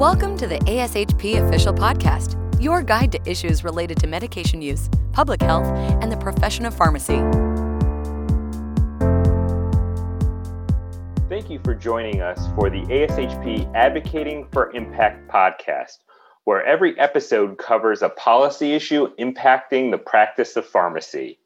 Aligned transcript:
Welcome 0.00 0.38
to 0.38 0.46
the 0.46 0.58
ASHP 0.60 1.46
Official 1.46 1.74
Podcast, 1.74 2.34
your 2.58 2.82
guide 2.82 3.12
to 3.12 3.20
issues 3.30 3.62
related 3.62 3.98
to 3.98 4.06
medication 4.06 4.62
use, 4.62 4.88
public 5.12 5.42
health, 5.42 5.66
and 5.66 6.10
the 6.10 6.16
profession 6.16 6.64
of 6.64 6.74
pharmacy. 6.74 7.18
Thank 11.28 11.50
you 11.50 11.60
for 11.62 11.74
joining 11.74 12.22
us 12.22 12.48
for 12.54 12.70
the 12.70 12.80
ASHP 12.84 13.70
Advocating 13.74 14.48
for 14.52 14.74
Impact 14.74 15.30
podcast, 15.30 15.98
where 16.44 16.64
every 16.64 16.98
episode 16.98 17.58
covers 17.58 18.00
a 18.00 18.08
policy 18.08 18.72
issue 18.72 19.14
impacting 19.16 19.90
the 19.90 19.98
practice 19.98 20.56
of 20.56 20.64
pharmacy. 20.64 21.38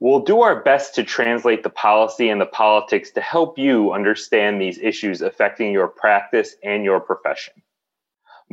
We'll 0.00 0.20
do 0.20 0.40
our 0.40 0.62
best 0.62 0.94
to 0.94 1.04
translate 1.04 1.62
the 1.62 1.68
policy 1.68 2.30
and 2.30 2.40
the 2.40 2.46
politics 2.46 3.10
to 3.10 3.20
help 3.20 3.58
you 3.58 3.92
understand 3.92 4.62
these 4.62 4.78
issues 4.78 5.20
affecting 5.20 5.72
your 5.72 5.88
practice 5.88 6.56
and 6.64 6.84
your 6.84 6.98
profession. 6.98 7.52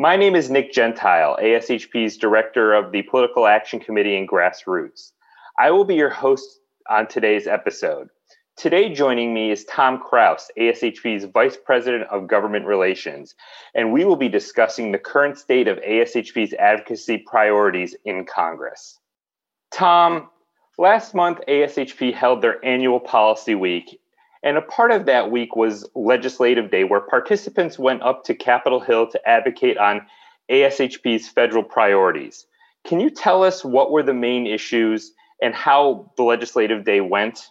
My 0.01 0.15
name 0.15 0.33
is 0.33 0.49
Nick 0.49 0.71
Gentile, 0.71 1.37
ASHP's 1.41 2.15
Director 2.15 2.73
of 2.73 2.93
the 2.93 3.01
Political 3.01 3.47
Action 3.47 3.81
Committee 3.81 4.15
and 4.15 4.29
Grassroots. 4.29 5.11
I 5.59 5.71
will 5.71 5.83
be 5.83 5.95
your 5.95 6.09
host 6.09 6.61
on 6.89 7.05
today's 7.05 7.47
episode. 7.47 8.07
Today, 8.55 8.93
joining 8.93 9.33
me 9.33 9.51
is 9.51 9.65
Tom 9.65 9.99
Kraus, 9.99 10.49
ASHP's 10.57 11.25
Vice 11.25 11.57
President 11.57 12.05
of 12.09 12.29
Government 12.29 12.65
Relations, 12.65 13.35
and 13.75 13.91
we 13.91 14.05
will 14.05 14.15
be 14.15 14.29
discussing 14.29 14.93
the 14.93 14.97
current 14.97 15.37
state 15.37 15.67
of 15.67 15.77
ASHP's 15.79 16.53
advocacy 16.53 17.17
priorities 17.27 17.93
in 18.05 18.23
Congress. 18.23 18.97
Tom, 19.69 20.29
last 20.77 21.13
month, 21.13 21.39
ASHP 21.49 22.13
held 22.13 22.41
their 22.41 22.63
annual 22.63 23.01
policy 23.01 23.53
week, 23.53 23.99
and 24.43 24.57
a 24.57 24.61
part 24.61 24.91
of 24.91 25.05
that 25.05 25.31
week 25.31 25.55
was 25.55 25.87
Legislative 25.95 26.71
Day, 26.71 26.83
where 26.83 27.01
participants 27.01 27.77
went 27.77 28.01
up 28.01 28.23
to 28.25 28.33
Capitol 28.33 28.79
Hill 28.79 29.07
to 29.11 29.27
advocate 29.27 29.77
on 29.77 30.05
ASHP's 30.49 31.27
federal 31.27 31.63
priorities. 31.63 32.45
Can 32.85 32.99
you 32.99 33.09
tell 33.09 33.43
us 33.43 33.63
what 33.63 33.91
were 33.91 34.03
the 34.03 34.13
main 34.13 34.47
issues 34.47 35.11
and 35.41 35.53
how 35.53 36.11
the 36.15 36.23
Legislative 36.23 36.85
Day 36.85 37.01
went? 37.01 37.49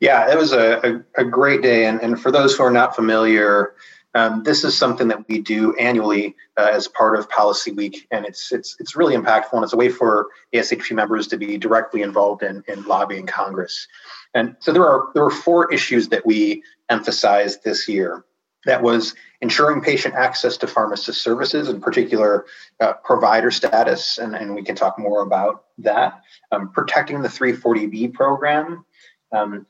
Yeah, 0.00 0.32
it 0.32 0.36
was 0.36 0.52
a, 0.52 1.04
a, 1.16 1.22
a 1.22 1.24
great 1.24 1.62
day. 1.62 1.86
And, 1.86 2.00
and 2.00 2.20
for 2.20 2.32
those 2.32 2.56
who 2.56 2.64
are 2.64 2.72
not 2.72 2.96
familiar, 2.96 3.74
um, 4.14 4.42
this 4.42 4.64
is 4.64 4.76
something 4.76 5.08
that 5.08 5.26
we 5.28 5.40
do 5.40 5.74
annually 5.76 6.36
uh, 6.58 6.68
as 6.72 6.86
part 6.86 7.18
of 7.18 7.30
Policy 7.30 7.72
Week, 7.72 8.06
and 8.10 8.26
it's 8.26 8.52
it's 8.52 8.76
it's 8.78 8.94
really 8.94 9.16
impactful, 9.16 9.54
and 9.54 9.64
it's 9.64 9.72
a 9.72 9.76
way 9.76 9.88
for 9.88 10.28
ASHP 10.54 10.94
members 10.94 11.26
to 11.28 11.38
be 11.38 11.56
directly 11.56 12.02
involved 12.02 12.42
in, 12.42 12.62
in 12.68 12.84
lobbying 12.84 13.26
Congress. 13.26 13.88
And 14.34 14.56
so 14.60 14.72
there 14.72 14.86
are 14.86 15.08
there 15.14 15.24
were 15.24 15.30
four 15.30 15.72
issues 15.72 16.08
that 16.10 16.26
we 16.26 16.62
emphasized 16.90 17.64
this 17.64 17.88
year. 17.88 18.24
That 18.64 18.82
was 18.82 19.14
ensuring 19.40 19.80
patient 19.80 20.14
access 20.14 20.56
to 20.58 20.68
pharmacist 20.68 21.20
services, 21.22 21.68
in 21.68 21.80
particular 21.80 22.44
uh, 22.80 22.92
provider 23.04 23.50
status, 23.50 24.18
and, 24.18 24.36
and 24.36 24.54
we 24.54 24.62
can 24.62 24.76
talk 24.76 24.98
more 25.00 25.22
about 25.22 25.64
that. 25.78 26.20
Um, 26.52 26.70
protecting 26.70 27.22
the 27.22 27.28
340B 27.28 28.12
program, 28.12 28.84
um, 29.32 29.66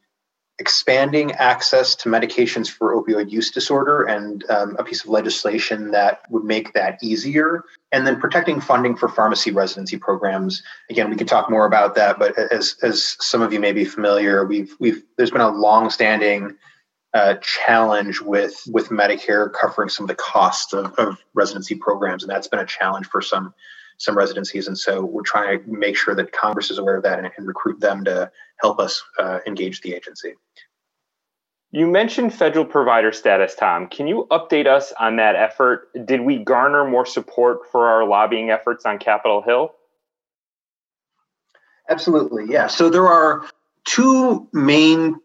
expanding 0.63 1.33
access 1.33 1.97
to 1.97 2.09
medications 2.09 2.71
for 2.71 2.95
opioid 2.95 3.29
use 3.29 3.51
disorder 3.51 4.05
and 4.05 4.49
um, 4.49 4.77
a 4.79 4.85
piece 4.85 5.03
of 5.03 5.11
legislation 5.11 5.91
that 5.91 6.21
would 6.31 6.45
make 6.45 6.73
that 6.73 7.03
easier 7.03 7.65
and 7.91 8.07
then 8.07 8.21
protecting 8.21 8.61
funding 8.61 8.97
for 8.97 9.09
pharmacy 9.09 9.51
residency 9.51 9.99
programs 9.99 10.63
again 10.89 11.11
we 11.11 11.17
can 11.17 11.27
talk 11.27 11.51
more 11.51 11.67
about 11.67 11.97
that 11.97 12.17
but 12.17 12.39
as 12.39 12.77
as 12.81 13.17
some 13.19 13.43
of 13.43 13.53
you 13.53 13.59
may 13.59 13.73
be 13.73 13.85
familiar 13.85 14.47
we've 14.47 14.77
we've 14.79 15.03
there's 15.17 15.33
been 15.33 15.41
a 15.41 15.51
long-standing 15.51 16.57
uh, 17.13 17.35
challenge 17.43 18.21
with 18.21 18.63
with 18.71 18.89
medicare 18.91 19.53
covering 19.53 19.89
some 19.89 20.05
of 20.05 20.09
the 20.09 20.15
costs 20.15 20.73
of, 20.73 20.95
of 20.95 21.19
residency 21.35 21.75
programs 21.75 22.23
and 22.23 22.31
that's 22.31 22.47
been 22.47 22.61
a 22.61 22.67
challenge 22.67 23.07
for 23.07 23.21
some 23.21 23.53
some 24.03 24.19
residencies. 24.19 24.67
And 24.67 24.77
so 24.77 25.05
we're 25.05 25.23
trying 25.23 25.63
to 25.63 25.71
make 25.71 25.97
sure 25.97 26.15
that 26.17 26.33
Congress 26.33 26.71
is 26.71 26.79
aware 26.79 26.97
of 26.97 27.05
that 27.05 27.19
and, 27.19 27.31
and 27.37 27.47
recruit 27.47 27.81
them 27.81 28.05
to 28.05 28.31
help 28.61 28.81
us 28.81 29.03
uh, 29.19 29.39
engage 29.47 29.81
the 29.81 29.95
agency. 29.95 30.35
You 31.75 31.87
mentioned 31.87 32.35
federal 32.35 32.67
provider 32.67 33.13
status, 33.13 33.55
Tom. 33.55 33.89
Can 33.89 34.07
you 34.07 34.27
update 34.31 34.67
us 34.67 34.93
on 35.01 35.17
that 35.17 35.37
effort? 35.37 35.89
Did 36.05 36.21
we 36.21 36.37
garner 36.37 36.85
more 36.85 37.07
support 37.07 37.61
for 37.73 37.89
our 37.89 38.07
lobbying 38.07 38.51
efforts 38.51 38.85
on 38.85 38.99
Capitol 38.99 39.41
Hill? 39.41 39.75
Absolutely, 41.89 42.45
yeah. 42.51 42.67
So 42.67 42.91
there 42.91 43.09
are 43.09 43.49
two 43.85 44.47
main 44.53 45.17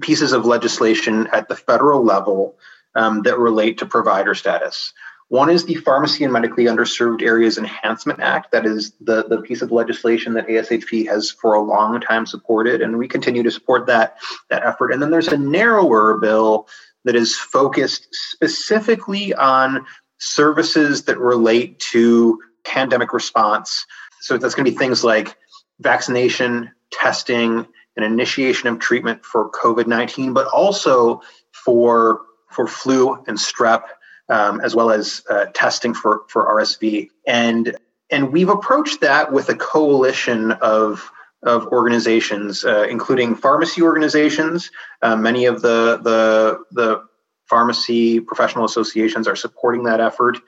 pieces 0.00 0.32
of 0.32 0.44
legislation 0.44 1.28
at 1.32 1.48
the 1.48 1.56
federal 1.56 2.04
level 2.04 2.56
um, 2.94 3.22
that 3.22 3.38
relate 3.38 3.78
to 3.78 3.86
provider 3.86 4.34
status. 4.34 4.92
One 5.28 5.50
is 5.50 5.64
the 5.64 5.74
Pharmacy 5.76 6.24
and 6.24 6.32
Medically 6.32 6.64
Underserved 6.64 7.22
Areas 7.22 7.56
Enhancement 7.56 8.20
Act. 8.20 8.52
That 8.52 8.66
is 8.66 8.92
the, 9.00 9.24
the 9.24 9.40
piece 9.40 9.62
of 9.62 9.72
legislation 9.72 10.34
that 10.34 10.46
ASHP 10.46 11.08
has 11.08 11.30
for 11.30 11.54
a 11.54 11.62
long 11.62 12.00
time 12.00 12.26
supported, 12.26 12.82
and 12.82 12.98
we 12.98 13.08
continue 13.08 13.42
to 13.42 13.50
support 13.50 13.86
that, 13.86 14.18
that 14.50 14.64
effort. 14.64 14.92
And 14.92 15.00
then 15.00 15.10
there's 15.10 15.28
a 15.28 15.38
narrower 15.38 16.18
bill 16.18 16.68
that 17.04 17.16
is 17.16 17.36
focused 17.36 18.08
specifically 18.10 19.34
on 19.34 19.86
services 20.18 21.04
that 21.04 21.18
relate 21.18 21.78
to 21.78 22.40
pandemic 22.64 23.12
response. 23.12 23.86
So 24.20 24.38
that's 24.38 24.54
going 24.54 24.66
to 24.66 24.72
be 24.72 24.76
things 24.76 25.04
like 25.04 25.36
vaccination, 25.80 26.70
testing, 26.92 27.66
and 27.96 28.04
initiation 28.04 28.68
of 28.68 28.78
treatment 28.78 29.24
for 29.24 29.50
COVID 29.50 29.86
19, 29.86 30.32
but 30.32 30.46
also 30.48 31.22
for, 31.52 32.22
for 32.50 32.66
flu 32.66 33.22
and 33.26 33.38
strep 33.38 33.82
um, 34.28 34.60
as 34.60 34.74
well 34.74 34.90
as 34.90 35.22
uh, 35.30 35.46
testing 35.54 35.94
for, 35.94 36.22
for 36.28 36.46
RSV. 36.46 37.10
And, 37.26 37.76
and 38.10 38.32
we've 38.32 38.48
approached 38.48 39.00
that 39.00 39.32
with 39.32 39.48
a 39.48 39.54
coalition 39.54 40.52
of, 40.52 41.10
of 41.42 41.66
organizations, 41.68 42.64
uh, 42.64 42.86
including 42.88 43.34
pharmacy 43.34 43.82
organizations. 43.82 44.70
Uh, 45.02 45.16
many 45.16 45.46
of 45.46 45.62
the, 45.62 46.00
the, 46.02 46.64
the 46.70 47.04
pharmacy 47.46 48.20
professional 48.20 48.64
associations 48.64 49.28
are 49.28 49.36
supporting 49.36 49.84
that 49.84 50.00
effort. 50.00 50.38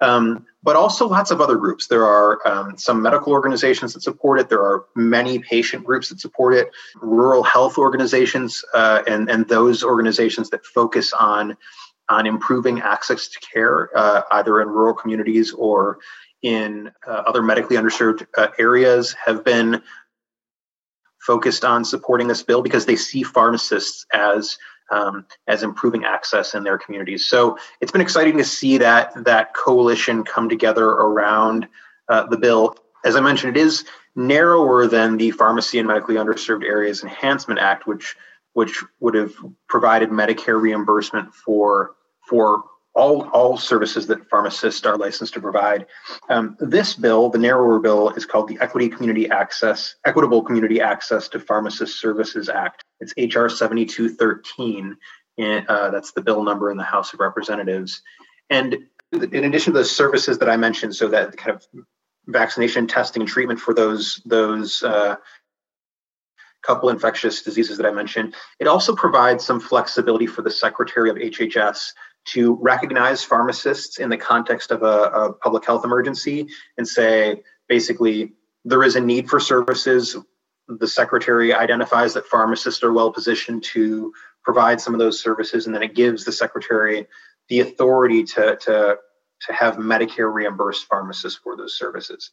Um, 0.00 0.46
but 0.62 0.76
also 0.76 1.06
lots 1.06 1.30
of 1.30 1.40
other 1.40 1.56
groups. 1.56 1.86
There 1.86 2.04
are 2.04 2.46
um, 2.46 2.76
some 2.78 3.00
medical 3.00 3.32
organizations 3.32 3.94
that 3.94 4.02
support 4.02 4.40
it. 4.40 4.48
There 4.48 4.62
are 4.62 4.84
many 4.96 5.38
patient 5.38 5.84
groups 5.84 6.08
that 6.08 6.20
support 6.20 6.54
it, 6.54 6.70
rural 7.00 7.42
health 7.42 7.78
organizations, 7.78 8.64
uh, 8.74 9.02
and, 9.06 9.30
and 9.30 9.48
those 9.48 9.84
organizations 9.84 10.50
that 10.50 10.64
focus 10.66 11.12
on 11.12 11.56
on 12.08 12.26
improving 12.26 12.80
access 12.80 13.28
to 13.28 13.40
care, 13.40 13.90
uh, 13.96 14.22
either 14.32 14.60
in 14.60 14.68
rural 14.68 14.94
communities 14.94 15.52
or 15.52 15.98
in 16.42 16.90
uh, 17.06 17.22
other 17.26 17.42
medically 17.42 17.76
underserved 17.76 18.26
uh, 18.36 18.48
areas, 18.58 19.14
have 19.24 19.44
been 19.44 19.82
focused 21.18 21.64
on 21.64 21.84
supporting 21.84 22.28
this 22.28 22.42
bill 22.42 22.62
because 22.62 22.84
they 22.84 22.96
see 22.96 23.22
pharmacists 23.22 24.04
as 24.12 24.58
um, 24.90 25.24
as 25.46 25.62
improving 25.62 26.04
access 26.04 26.54
in 26.54 26.62
their 26.62 26.76
communities. 26.76 27.26
So 27.26 27.56
it's 27.80 27.90
been 27.90 28.02
exciting 28.02 28.36
to 28.36 28.44
see 28.44 28.76
that 28.78 29.12
that 29.24 29.54
coalition 29.54 30.24
come 30.24 30.48
together 30.48 30.86
around 30.86 31.66
uh, 32.08 32.26
the 32.26 32.36
bill. 32.36 32.76
As 33.04 33.16
I 33.16 33.20
mentioned, 33.20 33.56
it 33.56 33.60
is 33.60 33.84
narrower 34.14 34.86
than 34.86 35.16
the 35.16 35.30
Pharmacy 35.30 35.78
and 35.78 35.88
Medically 35.88 36.16
Underserved 36.16 36.64
Areas 36.64 37.02
Enhancement 37.02 37.60
Act, 37.60 37.86
which 37.86 38.16
which 38.54 38.82
would 39.00 39.14
have 39.14 39.34
provided 39.68 40.10
Medicare 40.10 40.60
reimbursement 40.60 41.34
for 41.34 41.94
for 42.28 42.64
all, 42.94 43.28
all 43.30 43.58
services 43.58 44.06
that 44.06 44.28
pharmacists 44.30 44.86
are 44.86 44.96
licensed 44.96 45.34
to 45.34 45.40
provide. 45.40 45.86
Um, 46.28 46.56
this 46.60 46.94
bill, 46.94 47.28
the 47.28 47.38
narrower 47.38 47.80
bill, 47.80 48.10
is 48.10 48.24
called 48.24 48.48
the 48.48 48.58
Equity 48.60 48.88
Community 48.88 49.28
Access, 49.28 49.96
Equitable 50.04 50.42
Community 50.42 50.80
Access 50.80 51.28
to 51.30 51.40
Pharmacist 51.40 52.00
Services 52.00 52.48
Act. 52.48 52.84
It's 53.00 53.12
HR 53.16 53.48
7213. 53.48 54.96
And, 55.38 55.66
uh, 55.66 55.90
that's 55.90 56.12
the 56.12 56.22
bill 56.22 56.44
number 56.44 56.70
in 56.70 56.76
the 56.76 56.84
House 56.84 57.12
of 57.12 57.20
Representatives. 57.20 58.00
And 58.50 58.78
in 59.12 59.44
addition 59.44 59.72
to 59.72 59.80
the 59.80 59.84
services 59.84 60.38
that 60.38 60.48
I 60.48 60.56
mentioned, 60.56 60.94
so 60.94 61.08
that 61.08 61.36
kind 61.36 61.56
of 61.56 61.66
vaccination, 62.26 62.86
testing, 62.86 63.22
and 63.22 63.28
treatment 63.28 63.60
for 63.60 63.74
those 63.74 64.20
those 64.24 64.82
uh, 64.82 65.16
couple 66.64 66.88
infectious 66.88 67.42
diseases 67.42 67.76
that 67.76 67.86
I 67.86 67.90
mentioned. 67.90 68.34
It 68.58 68.66
also 68.66 68.94
provides 68.94 69.44
some 69.44 69.60
flexibility 69.60 70.26
for 70.26 70.42
the 70.42 70.50
Secretary 70.50 71.10
of 71.10 71.16
HHS 71.16 71.92
to 72.26 72.58
recognize 72.62 73.22
pharmacists 73.22 73.98
in 73.98 74.08
the 74.08 74.16
context 74.16 74.70
of 74.70 74.82
a, 74.82 74.86
a 74.86 75.32
public 75.34 75.64
health 75.66 75.84
emergency 75.84 76.46
and 76.78 76.88
say, 76.88 77.42
basically, 77.68 78.32
there 78.64 78.82
is 78.82 78.96
a 78.96 79.00
need 79.00 79.28
for 79.28 79.38
services. 79.38 80.16
The 80.68 80.88
Secretary 80.88 81.52
identifies 81.52 82.14
that 82.14 82.26
pharmacists 82.26 82.82
are 82.82 82.92
well 82.92 83.12
positioned 83.12 83.62
to 83.74 84.12
provide 84.42 84.80
some 84.80 84.94
of 84.94 85.00
those 85.00 85.20
services, 85.20 85.66
and 85.66 85.74
then 85.74 85.82
it 85.82 85.94
gives 85.94 86.24
the 86.24 86.32
Secretary 86.32 87.06
the 87.48 87.60
authority 87.60 88.24
to, 88.24 88.56
to, 88.56 88.96
to 89.42 89.52
have 89.52 89.76
Medicare 89.76 90.32
reimburse 90.32 90.82
pharmacists 90.82 91.38
for 91.42 91.56
those 91.56 91.78
services. 91.78 92.30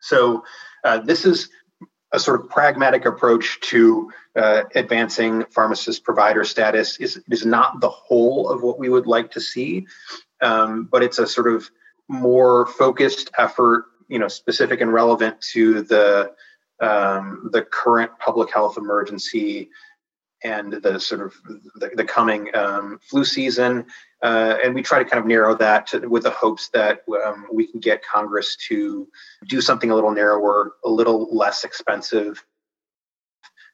So 0.00 0.44
uh, 0.84 0.98
this 0.98 1.24
is 1.24 1.48
a 2.12 2.18
sort 2.18 2.40
of 2.40 2.48
pragmatic 2.48 3.04
approach 3.04 3.60
to 3.60 4.10
uh, 4.34 4.62
advancing 4.74 5.44
pharmacist 5.50 6.04
provider 6.04 6.44
status 6.44 6.98
is, 6.98 7.20
is 7.30 7.44
not 7.44 7.80
the 7.80 7.88
whole 7.88 8.48
of 8.48 8.62
what 8.62 8.78
we 8.78 8.88
would 8.88 9.06
like 9.06 9.30
to 9.32 9.40
see, 9.40 9.86
um, 10.40 10.84
but 10.90 11.02
it's 11.02 11.18
a 11.18 11.26
sort 11.26 11.52
of 11.52 11.70
more 12.08 12.66
focused 12.66 13.30
effort, 13.36 13.84
you 14.08 14.18
know, 14.18 14.28
specific 14.28 14.80
and 14.80 14.92
relevant 14.92 15.40
to 15.40 15.82
the 15.82 16.32
um, 16.80 17.50
the 17.52 17.62
current 17.62 18.12
public 18.20 18.54
health 18.54 18.78
emergency 18.78 19.68
and 20.44 20.72
the 20.72 20.98
sort 20.98 21.20
of 21.20 21.34
the, 21.76 21.90
the 21.94 22.04
coming 22.04 22.54
um, 22.54 22.98
flu 23.02 23.24
season. 23.24 23.86
Uh, 24.22 24.56
and 24.64 24.74
we 24.74 24.82
try 24.82 24.98
to 24.98 25.08
kind 25.08 25.20
of 25.20 25.26
narrow 25.26 25.54
that 25.56 25.86
to, 25.86 26.06
with 26.08 26.24
the 26.24 26.30
hopes 26.30 26.68
that 26.70 27.02
um, 27.24 27.46
we 27.52 27.66
can 27.66 27.80
get 27.80 28.04
Congress 28.04 28.56
to 28.68 29.06
do 29.48 29.60
something 29.60 29.90
a 29.90 29.94
little 29.94 30.10
narrower, 30.10 30.72
a 30.84 30.88
little 30.88 31.34
less 31.34 31.64
expensive. 31.64 32.44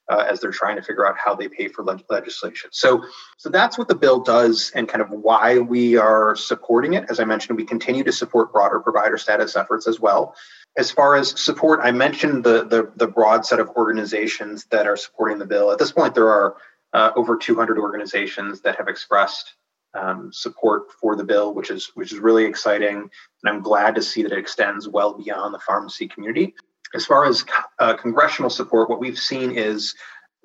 Uh, 0.06 0.22
as 0.30 0.38
they're 0.38 0.50
trying 0.50 0.76
to 0.76 0.82
figure 0.82 1.06
out 1.06 1.16
how 1.16 1.34
they 1.34 1.48
pay 1.48 1.66
for 1.66 1.82
le- 1.82 1.98
legislation, 2.10 2.68
so 2.72 3.02
so 3.38 3.48
that's 3.48 3.78
what 3.78 3.88
the 3.88 3.94
bill 3.94 4.20
does, 4.20 4.70
and 4.74 4.86
kind 4.86 5.00
of 5.00 5.08
why 5.08 5.58
we 5.58 5.96
are 5.96 6.36
supporting 6.36 6.92
it. 6.92 7.06
As 7.08 7.20
I 7.20 7.24
mentioned, 7.24 7.56
we 7.56 7.64
continue 7.64 8.04
to 8.04 8.12
support 8.12 8.52
broader 8.52 8.80
provider 8.80 9.16
status 9.16 9.56
efforts 9.56 9.86
as 9.86 9.98
well 9.98 10.36
as 10.76 10.90
far 10.90 11.14
as 11.14 11.40
support, 11.40 11.80
I 11.82 11.92
mentioned 11.92 12.42
the, 12.42 12.64
the, 12.64 12.90
the 12.96 13.06
broad 13.06 13.46
set 13.46 13.60
of 13.60 13.68
organizations 13.70 14.66
that 14.66 14.86
are 14.86 14.96
supporting 14.96 15.38
the 15.38 15.46
bill. 15.46 15.70
At 15.70 15.78
this 15.78 15.92
point, 15.92 16.14
there 16.14 16.28
are 16.28 16.56
uh, 16.92 17.10
over 17.16 17.36
200 17.36 17.78
organizations 17.78 18.60
that 18.62 18.76
have 18.76 18.88
expressed 18.88 19.54
um, 19.94 20.32
support 20.32 20.90
for 21.00 21.14
the 21.14 21.24
bill, 21.24 21.54
which 21.54 21.70
is 21.70 21.92
which 21.94 22.12
is 22.12 22.18
really 22.18 22.44
exciting, 22.44 22.96
and 22.96 23.10
I'm 23.44 23.62
glad 23.62 23.94
to 23.94 24.02
see 24.02 24.24
that 24.24 24.32
it 24.32 24.38
extends 24.38 24.88
well 24.88 25.14
beyond 25.14 25.54
the 25.54 25.60
pharmacy 25.60 26.08
community. 26.08 26.54
As 26.94 27.04
far 27.04 27.26
as 27.26 27.44
uh, 27.80 27.96
congressional 27.96 28.50
support, 28.50 28.88
what 28.88 29.00
we've 29.00 29.18
seen 29.18 29.50
is 29.50 29.94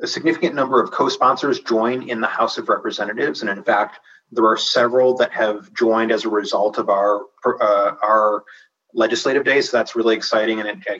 a 0.02 0.08
significant 0.08 0.56
number 0.56 0.82
of 0.82 0.92
co-sponsors 0.92 1.60
join 1.60 2.10
in 2.10 2.22
the 2.22 2.28
House 2.28 2.58
of 2.58 2.70
Representatives, 2.70 3.42
and 3.42 3.50
in 3.50 3.64
fact, 3.64 4.00
there 4.32 4.46
are 4.46 4.58
several 4.58 5.16
that 5.18 5.32
have 5.32 5.74
joined 5.74 6.12
as 6.12 6.26
a 6.26 6.30
result 6.30 6.78
of 6.78 6.90
our 6.90 7.22
uh, 7.46 7.96
our 8.04 8.44
legislative 8.94 9.44
day. 9.44 9.62
So 9.62 9.78
that's 9.78 9.96
really 9.96 10.16
exciting. 10.16 10.60
And 10.60 10.70
it, 10.70 10.78
I 10.88 11.00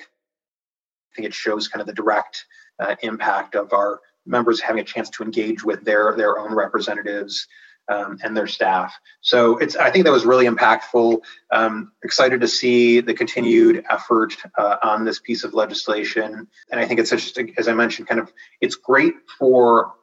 think 1.16 1.28
it 1.28 1.34
shows 1.34 1.68
kind 1.68 1.82
of 1.82 1.88
the 1.88 1.94
direct 1.94 2.46
uh, 2.80 2.96
impact 3.02 3.56
of 3.56 3.74
our 3.74 4.00
members 4.26 4.62
having 4.62 4.82
a 4.82 4.86
chance 4.86 5.10
to 5.12 5.24
engage 5.24 5.64
with 5.64 5.84
their, 5.84 6.16
their 6.16 6.38
own 6.40 6.54
representatives 6.54 7.48
um, 7.90 8.20
and 8.24 8.36
their 8.36 8.48
staff. 8.48 8.94
So 9.22 9.58
it's 9.58 9.76
I 9.76 9.92
think 9.92 10.06
that 10.06 10.12
was 10.12 10.26
really 10.26 10.46
impactful. 10.46 11.22
Um, 11.52 11.92
excited 12.04 12.42
to 12.42 12.48
see 12.48 13.02
the 13.02 13.14
continued 13.14 13.84
effort 13.90 14.36
uh, 14.58 14.78
on 14.84 15.06
this 15.06 15.20
piece 15.20 15.44
of 15.44 15.54
legislation, 15.54 16.48
and 16.72 16.80
I 16.80 16.86
think 16.86 17.00
it's 17.00 17.10
just 17.10 17.38
as 17.58 17.68
I 17.68 17.74
mentioned, 17.74 18.08
kind 18.08 18.22
of 18.22 18.32
it's 18.62 18.76
great 18.76 19.14
for 19.38 19.94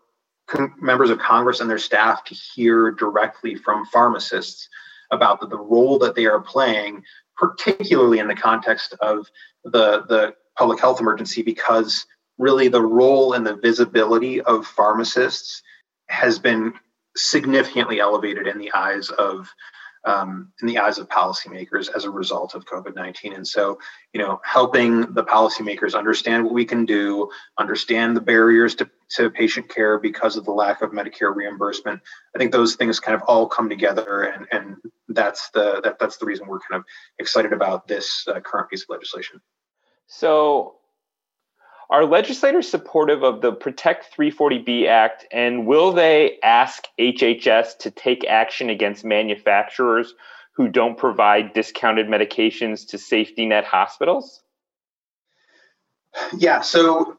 con- 0.47 0.75
members 0.81 1.11
of 1.11 1.19
Congress 1.19 1.61
and 1.61 1.71
their 1.71 1.79
staff 1.79 2.25
to 2.25 2.35
hear 2.35 2.91
directly 2.91 3.55
from 3.55 3.87
pharmacists 3.87 4.69
about 5.11 5.41
the, 5.41 5.47
the 5.47 5.59
role 5.59 5.99
that 6.00 6.17
they 6.17 6.27
are 6.27 6.41
playing 6.41 7.05
particularly 7.37 8.19
in 8.19 8.29
the 8.29 8.35
context 8.35 8.94
of 9.00 9.31
the, 9.65 10.05
the 10.09 10.35
public 10.56 10.81
health 10.81 11.00
emergency, 11.00 11.43
because 11.43 12.06
really 12.38 12.69
the 12.69 12.83
role 12.83 13.35
and 13.35 13.47
the 13.47 13.56
visibility 13.56 14.41
of 14.41 14.67
pharmacists 14.67 15.62
has 16.09 16.38
been 16.38 16.73
significantly 17.16 18.00
elevated 18.00 18.46
in 18.46 18.58
the 18.58 18.72
eyes 18.72 19.10
of 19.10 19.48
um, 20.06 20.52
in 20.62 20.68
the 20.68 20.78
eyes 20.78 20.98
of 20.98 21.08
policymakers 21.08 21.88
as 21.94 22.04
a 22.04 22.10
result 22.10 22.54
of 22.54 22.64
COVID 22.64 22.94
19. 22.94 23.32
And 23.32 23.46
so, 23.46 23.78
you 24.12 24.20
know, 24.20 24.40
helping 24.44 25.00
the 25.00 25.24
policymakers 25.24 25.98
understand 25.98 26.44
what 26.44 26.54
we 26.54 26.64
can 26.64 26.86
do, 26.86 27.28
understand 27.58 28.16
the 28.16 28.20
barriers 28.20 28.76
to, 28.76 28.88
to 29.16 29.30
patient 29.30 29.68
care 29.68 29.98
because 29.98 30.36
of 30.36 30.44
the 30.44 30.52
lack 30.52 30.80
of 30.80 30.92
Medicare 30.92 31.34
reimbursement. 31.34 32.00
I 32.34 32.38
think 32.38 32.52
those 32.52 32.76
things 32.76 33.00
kind 33.00 33.16
of 33.16 33.22
all 33.22 33.48
come 33.48 33.68
together, 33.68 34.22
and, 34.22 34.46
and 34.52 34.76
that's 35.08 35.50
the 35.50 35.80
that, 35.82 35.98
that's 35.98 36.18
the 36.18 36.26
reason 36.26 36.46
we're 36.46 36.60
kind 36.60 36.78
of 36.78 36.84
excited 37.18 37.52
about 37.52 37.88
this 37.88 38.26
uh, 38.28 38.38
current 38.38 38.70
piece 38.70 38.82
of 38.82 38.90
legislation. 38.90 39.40
So, 40.06 40.76
are 41.88 42.05
legislators 42.05 42.69
supportive 42.69 43.23
of 43.23 43.41
the 43.41 43.53
Protect 43.53 44.17
340B 44.17 44.87
Act, 44.88 45.27
and 45.31 45.67
will 45.67 45.93
they 45.93 46.38
ask 46.43 46.85
HHS 46.99 47.79
to 47.79 47.91
take 47.91 48.25
action 48.27 48.71
against 48.71 49.05
manufacturers 49.05 50.15
who 50.55 50.69
don't 50.69 50.99
provide 50.99 51.53
discounted 51.53 52.06
medications 52.06 52.88
to 52.88 52.99
safety 52.99 53.47
net 53.47 53.65
hospitals? 53.65 54.43
Yeah, 56.37 56.62
so 56.62 57.19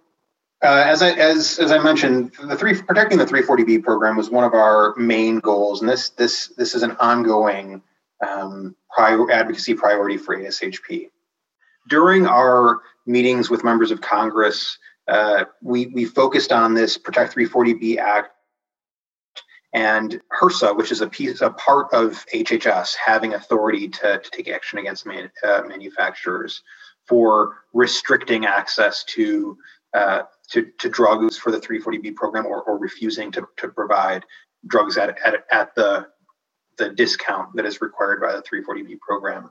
uh, 0.64 0.84
as 0.86 1.02
I 1.02 1.12
as 1.12 1.60
as 1.60 1.72
I 1.72 1.78
mentioned, 1.78 2.32
the 2.44 2.56
three 2.56 2.82
protecting 2.82 3.20
the 3.20 3.26
340B 3.26 3.84
program 3.84 4.18
was 4.18 4.30
one 4.30 4.44
of 4.44 4.54
our 4.54 4.96
main 4.98 5.40
goals, 5.40 5.82
and 5.82 5.90
this 5.90 6.10
this 6.10 6.48
this 6.58 6.74
is 6.74 6.82
an 6.82 6.98
ongoing 7.00 7.84
um, 8.28 8.76
prior, 8.90 9.30
advocacy 9.32 9.76
priority 9.76 10.18
for 10.18 10.36
ASHP. 10.36 11.10
During 11.88 12.26
our 12.26 12.82
meetings 13.06 13.50
with 13.50 13.64
members 13.64 13.92
of 13.92 14.02
Congress, 14.02 14.78
uh, 15.08 15.46
we, 15.62 15.88
we 15.88 16.06
focused 16.06 16.52
on 16.52 16.74
this 16.74 16.98
Protect 16.98 17.36
340B 17.36 17.98
Act 17.98 18.32
and 19.74 20.20
HRSA, 20.42 20.76
which 20.76 20.92
is 20.92 21.02
a 21.02 21.08
piece, 21.08 21.42
a 21.42 21.50
part 21.52 21.94
of 21.94 22.26
HHS 22.34 22.96
having 22.96 23.34
authority 23.34 23.88
to, 23.90 24.20
to 24.20 24.32
take 24.32 24.50
action 24.50 24.80
against 24.80 25.06
man, 25.06 25.30
uh, 25.44 25.62
manufacturers 25.66 26.62
for 27.06 27.58
restricting 27.74 28.46
access 28.46 29.04
to, 29.06 29.58
uh, 29.94 30.24
to, 30.52 30.70
to 30.80 30.90
drugs 30.90 31.38
for 31.38 31.52
the 31.52 31.60
340B 31.60 32.16
program 32.16 32.46
or, 32.46 32.64
or 32.64 32.78
refusing 32.78 33.32
to, 33.32 33.48
to 33.58 33.70
provide 33.70 34.26
drugs 34.66 34.98
at, 34.98 35.18
at, 35.26 35.46
at 35.52 35.76
the, 35.76 36.08
the 36.78 36.90
discount 36.90 37.56
that 37.56 37.66
is 37.66 37.82
required 37.82 38.22
by 38.22 38.34
the 38.34 38.42
340B 38.42 39.00
program 39.00 39.50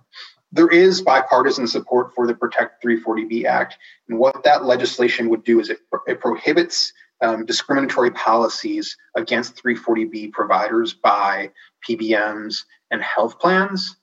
there 0.53 0.69
is 0.69 1.03
bipartisan 1.03 1.67
support 1.67 2.15
for 2.15 2.27
the 2.27 2.35
Protect 2.35 2.83
340B 2.85 3.45
Act. 3.45 3.77
And 4.09 4.19
what 4.19 4.45
that 4.45 4.65
legislation 4.65 5.29
would 5.29 5.45
do 5.45 5.61
is 5.61 5.71
it, 5.71 5.81
it 6.07 6.21
prohibits 6.21 6.93
um, 7.21 7.47
discriminatory 7.47 8.11
policies 8.13 8.97
against 9.17 9.63
340B 9.63 10.33
providers 10.33 10.95
by 10.95 11.51
PBMs 11.89 12.65
and 12.91 13.03
health 13.03 13.39
plans. 13.39 13.97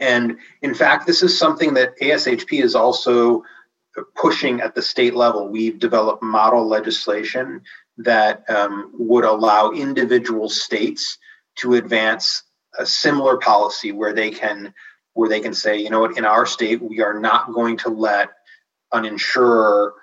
And 0.00 0.36
in 0.62 0.74
fact, 0.74 1.06
this 1.06 1.22
is 1.22 1.38
something 1.38 1.74
that 1.74 1.98
ASHP 2.00 2.62
is 2.62 2.74
also 2.74 3.42
pushing 4.14 4.60
at 4.60 4.74
the 4.74 4.82
state 4.82 5.14
level. 5.14 5.48
We've 5.48 5.78
developed 5.78 6.22
model 6.22 6.66
legislation 6.66 7.62
that 7.98 8.48
um, 8.50 8.90
would 8.94 9.24
allow 9.24 9.70
individual 9.70 10.50
states 10.50 11.16
to 11.56 11.74
advance 11.74 12.42
a 12.78 12.84
similar 12.84 13.38
policy 13.38 13.92
where 13.92 14.12
they 14.12 14.30
can 14.30 14.74
where 15.16 15.30
they 15.30 15.40
can 15.40 15.54
say, 15.54 15.78
you 15.78 15.88
know 15.88 16.00
what, 16.00 16.18
in 16.18 16.26
our 16.26 16.44
state, 16.44 16.82
we 16.82 17.00
are 17.00 17.18
not 17.18 17.52
going 17.52 17.78
to 17.78 17.88
let 17.88 18.28
an 18.92 19.06
insurer 19.06 19.94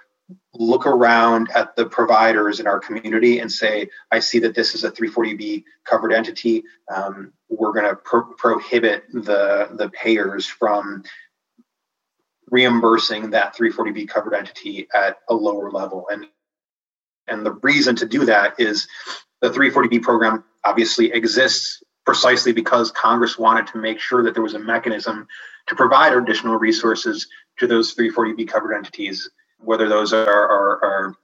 look 0.56 0.88
around 0.88 1.50
at 1.54 1.76
the 1.76 1.86
providers 1.86 2.60
in 2.60 2.66
our 2.66 2.80
community 2.80 3.38
and 3.38 3.52
say, 3.52 3.90
I 4.12 4.20
see 4.20 4.40
that 4.40 4.56
this 4.56 4.74
is 4.74 4.84
a 4.84 4.92
340B 4.92 5.66
covered 5.86 6.14
entity. 6.14 6.64
Um, 6.94 7.32
we're 7.48 7.74
going 7.74 7.88
to 7.88 7.96
pro- 7.96 8.34
prohibit 8.34 9.04
the, 9.14 9.70
the 9.74 9.90
payers 9.90 10.48
from 10.48 11.04
reimbursing 12.50 13.30
that 13.32 13.56
340B 13.56 14.08
covered 14.08 14.34
entity 14.34 14.88
at 14.96 15.20
a 15.30 15.36
lower 15.36 15.70
level. 15.70 16.08
And, 16.12 16.26
and 17.28 17.46
the 17.46 17.54
reason 17.62 17.96
to 17.98 18.08
do 18.08 18.26
that 18.26 18.60
is 18.60 18.88
the 19.42 19.52
340B 19.52 20.02
program 20.02 20.44
obviously 20.66 21.12
exists 21.12 21.84
precisely 22.06 22.52
because 22.52 22.92
Congress 22.92 23.38
wanted 23.38 23.68
to 23.68 23.78
make 23.78 24.00
sure 24.00 24.24
that 24.24 24.34
there 24.34 24.44
was 24.44 24.54
a 24.54 24.60
mechanism 24.60 25.28
to 25.68 25.76
provide 25.76 26.14
additional 26.14 26.58
resources 26.58 27.28
to 27.58 27.68
those 27.68 27.96
340B 27.96 28.48
covered 28.48 28.74
entities, 28.74 29.30
whether 29.60 29.88
those 29.88 30.12
are, 30.12 30.28
are, 30.28 30.84
are 30.84 31.16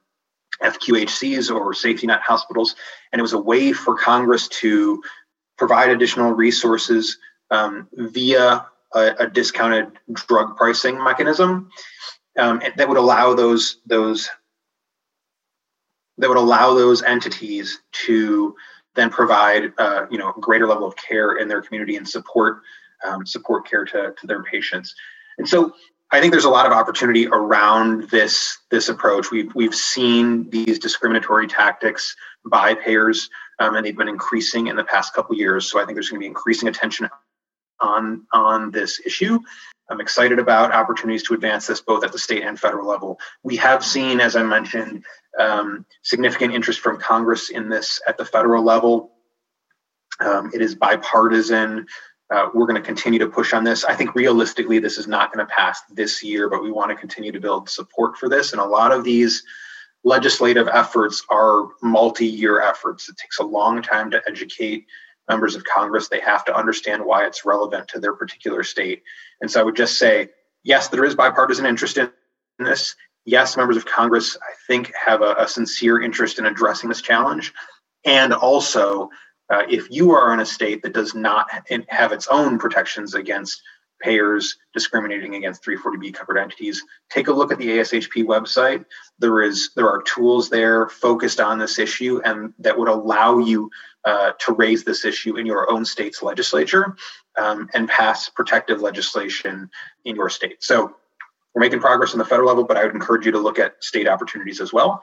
FQHCs 0.63 1.53
or 1.53 1.73
safety 1.73 2.07
net 2.07 2.21
hospitals. 2.21 2.75
And 3.11 3.19
it 3.19 3.23
was 3.23 3.33
a 3.33 3.39
way 3.39 3.73
for 3.73 3.95
Congress 3.95 4.47
to 4.59 5.01
provide 5.57 5.89
additional 5.89 6.31
resources 6.31 7.17
um, 7.51 7.87
via 7.93 8.65
a, 8.93 9.15
a, 9.19 9.29
discounted 9.29 9.91
drug 10.13 10.55
pricing 10.55 11.03
mechanism 11.03 11.69
um, 12.37 12.61
that 12.77 12.87
would 12.87 12.97
allow 12.97 13.33
those 13.33 13.79
those 13.85 14.29
that 16.17 16.27
would 16.27 16.37
allow 16.37 16.73
those 16.73 17.01
entities 17.01 17.79
to 17.91 18.55
then 18.95 19.09
provide 19.09 19.73
uh, 19.77 20.05
you 20.09 20.17
know 20.17 20.33
a 20.35 20.39
greater 20.39 20.67
level 20.67 20.87
of 20.87 20.95
care 20.95 21.37
in 21.37 21.47
their 21.47 21.61
community 21.61 21.95
and 21.95 22.07
support 22.07 22.61
um, 23.05 23.25
support 23.25 23.67
care 23.67 23.85
to, 23.85 24.13
to 24.19 24.27
their 24.27 24.43
patients. 24.43 24.95
And 25.37 25.47
so 25.47 25.73
I 26.11 26.19
think 26.19 26.31
there's 26.31 26.45
a 26.45 26.49
lot 26.49 26.65
of 26.65 26.71
opportunity 26.71 27.27
around 27.27 28.09
this 28.09 28.57
this 28.71 28.89
approach. 28.89 29.31
We've 29.31 29.53
we've 29.53 29.75
seen 29.75 30.49
these 30.49 30.79
discriminatory 30.79 31.47
tactics 31.47 32.15
by 32.45 32.73
payers, 32.73 33.29
um, 33.59 33.75
and 33.75 33.85
they've 33.85 33.97
been 33.97 34.07
increasing 34.07 34.67
in 34.67 34.75
the 34.75 34.83
past 34.83 35.13
couple 35.13 35.35
years. 35.35 35.69
So 35.69 35.79
I 35.79 35.85
think 35.85 35.95
there's 35.95 36.09
going 36.09 36.19
to 36.19 36.23
be 36.23 36.27
increasing 36.27 36.67
attention 36.67 37.09
on 37.79 38.25
on 38.33 38.71
this 38.71 38.99
issue. 39.05 39.39
I'm 39.89 40.01
excited 40.01 40.37
about 40.37 40.71
opportunities 40.71 41.23
to 41.23 41.33
advance 41.33 41.67
this 41.67 41.81
both 41.81 42.03
at 42.03 42.11
the 42.11 42.19
state 42.19 42.43
and 42.43 42.59
federal 42.59 42.87
level. 42.87 43.19
We 43.41 43.55
have 43.57 43.83
seen, 43.83 44.19
as 44.19 44.35
I 44.35 44.43
mentioned, 44.43 45.03
um, 45.37 45.85
significant 46.01 46.53
interest 46.53 46.79
from 46.79 46.99
Congress 46.99 47.49
in 47.49 47.69
this 47.69 48.01
at 48.07 48.17
the 48.17 48.25
federal 48.25 48.63
level. 48.63 49.11
Um, 50.19 50.51
it 50.53 50.61
is 50.61 50.75
bipartisan. 50.75 51.87
Uh, 52.31 52.49
we're 52.53 52.67
going 52.67 52.81
to 52.81 52.85
continue 52.85 53.19
to 53.19 53.27
push 53.27 53.53
on 53.53 53.63
this. 53.63 53.83
I 53.83 53.95
think 53.95 54.13
realistically, 54.13 54.79
this 54.79 54.97
is 54.97 55.07
not 55.07 55.33
going 55.33 55.45
to 55.45 55.51
pass 55.51 55.81
this 55.91 56.23
year, 56.23 56.49
but 56.49 56.63
we 56.63 56.71
want 56.71 56.91
to 56.91 56.95
continue 56.95 57.31
to 57.31 57.39
build 57.39 57.69
support 57.69 58.17
for 58.17 58.29
this. 58.29 58.51
And 58.51 58.61
a 58.61 58.65
lot 58.65 58.91
of 58.91 59.03
these 59.03 59.43
legislative 60.03 60.67
efforts 60.67 61.23
are 61.29 61.69
multi 61.81 62.27
year 62.27 62.61
efforts. 62.61 63.09
It 63.09 63.17
takes 63.17 63.39
a 63.39 63.43
long 63.43 63.81
time 63.81 64.11
to 64.11 64.21
educate 64.27 64.85
members 65.27 65.55
of 65.55 65.63
Congress. 65.63 66.07
They 66.07 66.21
have 66.21 66.45
to 66.45 66.55
understand 66.55 67.05
why 67.05 67.25
it's 67.25 67.45
relevant 67.45 67.87
to 67.89 67.99
their 67.99 68.13
particular 68.13 68.63
state. 68.63 69.03
And 69.41 69.49
so 69.49 69.59
I 69.59 69.63
would 69.63 69.75
just 69.75 69.97
say, 69.97 70.29
yes, 70.63 70.89
there 70.89 71.05
is 71.05 71.15
bipartisan 71.15 71.65
interest 71.65 71.97
in 71.97 72.11
this. 72.59 72.95
Yes, 73.25 73.57
members 73.57 73.77
of 73.77 73.85
Congress, 73.85 74.37
I 74.41 74.53
think, 74.67 74.91
have 74.95 75.21
a, 75.21 75.35
a 75.35 75.47
sincere 75.47 76.01
interest 76.01 76.39
in 76.39 76.45
addressing 76.45 76.89
this 76.89 77.01
challenge. 77.01 77.53
And 78.05 78.33
also, 78.33 79.09
uh, 79.49 79.63
if 79.69 79.87
you 79.89 80.11
are 80.11 80.33
in 80.33 80.39
a 80.39 80.45
state 80.45 80.81
that 80.83 80.93
does 80.93 81.13
not 81.13 81.47
have 81.89 82.11
its 82.11 82.27
own 82.27 82.57
protections 82.59 83.15
against 83.15 83.61
payers 84.01 84.57
discriminating 84.73 85.35
against 85.35 85.63
340B 85.63 86.13
covered 86.13 86.37
entities, 86.37 86.81
take 87.09 87.27
a 87.27 87.33
look 87.33 87.51
at 87.51 87.57
the 87.57 87.67
ASHP 87.67 88.23
website. 88.23 88.85
There 89.19 89.41
is 89.41 89.71
there 89.75 89.89
are 89.89 90.01
tools 90.03 90.49
there 90.49 90.87
focused 90.87 91.39
on 91.39 91.59
this 91.59 91.79
issue 91.79 92.21
and 92.23 92.53
that 92.59 92.77
would 92.77 92.87
allow 92.87 93.39
you 93.39 93.69
uh, 94.05 94.31
to 94.39 94.53
raise 94.53 94.83
this 94.83 95.03
issue 95.03 95.35
in 95.35 95.45
your 95.45 95.69
own 95.71 95.83
state's 95.83 96.23
legislature 96.23 96.95
um, 97.37 97.69
and 97.73 97.89
pass 97.89 98.29
protective 98.29 98.81
legislation 98.81 99.69
in 100.05 100.15
your 100.15 100.29
state. 100.29 100.63
So 100.63 100.95
we're 101.53 101.61
making 101.61 101.79
progress 101.79 102.13
on 102.13 102.19
the 102.19 102.25
federal 102.25 102.47
level, 102.47 102.63
but 102.63 102.77
I 102.77 102.85
would 102.85 102.93
encourage 102.93 103.25
you 103.25 103.31
to 103.31 103.39
look 103.39 103.59
at 103.59 103.83
state 103.83 104.07
opportunities 104.07 104.61
as 104.61 104.71
well. 104.71 105.01